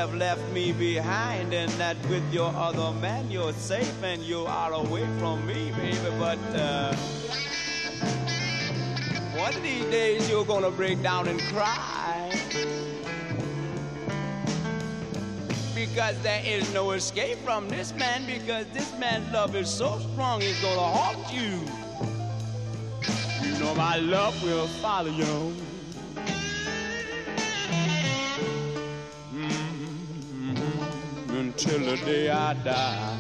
Have 0.07 0.15
left 0.15 0.53
me 0.53 0.71
behind 0.71 1.53
and 1.53 1.69
that 1.71 1.97
with 2.07 2.23
your 2.33 2.53
other 2.55 2.91
man 2.99 3.29
you're 3.29 3.51
safe 3.51 4.01
and 4.03 4.21
you 4.23 4.45
are 4.45 4.71
away 4.71 5.05
from 5.19 5.45
me, 5.45 5.71
baby. 5.71 6.07
But 6.17 6.39
uh, 6.55 6.95
one 9.35 9.53
of 9.53 9.61
these 9.63 9.83
days 9.85 10.29
you're 10.29 10.45
gonna 10.45 10.71
break 10.71 11.01
down 11.03 11.27
and 11.27 11.41
cry. 11.51 12.31
Because 15.75 16.17
there 16.21 16.41
is 16.45 16.73
no 16.73 16.91
escape 16.91 17.39
from 17.39 17.67
this 17.67 17.93
man 17.93 18.25
because 18.25 18.65
this 18.67 18.97
man's 18.97 19.29
love 19.33 19.55
is 19.55 19.69
so 19.69 19.99
strong 20.13 20.41
it's 20.41 20.61
gonna 20.61 20.79
haunt 20.79 21.33
you. 21.33 21.59
You 23.45 23.59
know 23.59 23.75
my 23.75 23.97
love 23.97 24.41
will 24.41 24.67
follow 24.67 25.09
you. 25.09 25.53
Until 31.57 31.79
the 31.79 31.97
day 32.05 32.29
I 32.29 32.53
die. 32.53 33.17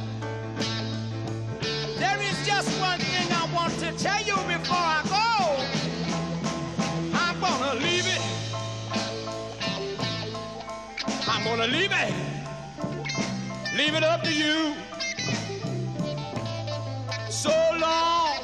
There 1.97 2.21
is 2.21 2.45
just 2.45 2.69
one 2.79 2.99
thing 2.99 3.31
I 3.31 3.51
want 3.51 3.73
to 3.79 3.91
tell 3.97 4.21
you 4.21 4.35
before 4.35 4.77
I 4.77 5.01
go. 5.09 5.25
I'm 7.17 7.39
gonna 7.39 7.79
leave 7.79 8.05
it. 8.05 8.21
I'm 11.27 11.43
gonna 11.45 11.65
leave 11.65 11.91
it. 11.91 12.13
Leave 13.75 13.95
it 13.95 14.03
up 14.03 14.21
to 14.21 14.31
you. 14.31 14.75
So 17.31 17.49
long, 17.79 18.37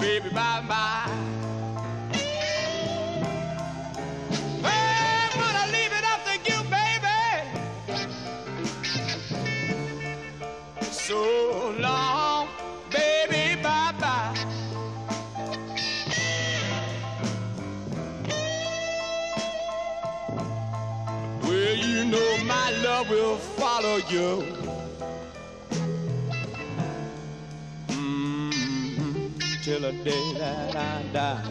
baby, 0.00 0.30
bye 0.30 0.64
bye. 0.66 1.13
Will 23.14 23.36
follow 23.36 23.96
you. 24.08 24.42
Mm, 27.88 29.30
Till 29.62 29.80
the 29.80 29.92
day 29.92 30.32
that 30.38 30.76
I 30.76 31.02
die. 31.12 31.44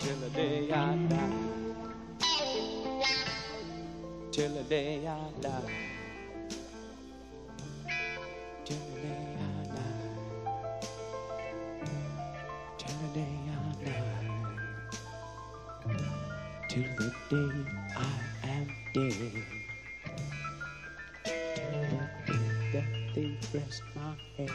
Till 0.00 0.16
the 0.16 0.30
day 0.30 0.72
I 0.72 0.96
die. 1.08 1.32
Till 4.32 4.54
the 4.54 4.62
day 4.64 5.06
I 5.08 5.40
die. 5.40 5.93
My 24.38 24.44
head. 24.44 24.50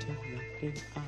Till 0.00 0.14
the 0.62 0.70
day 0.70 1.03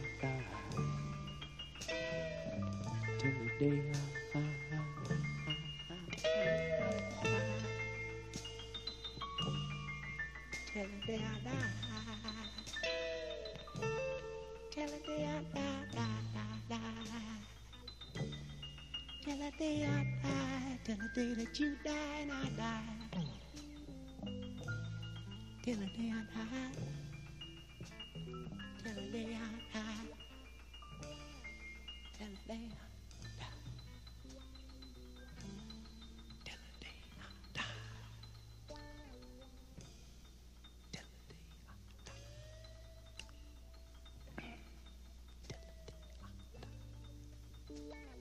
Bye. 47.85 48.16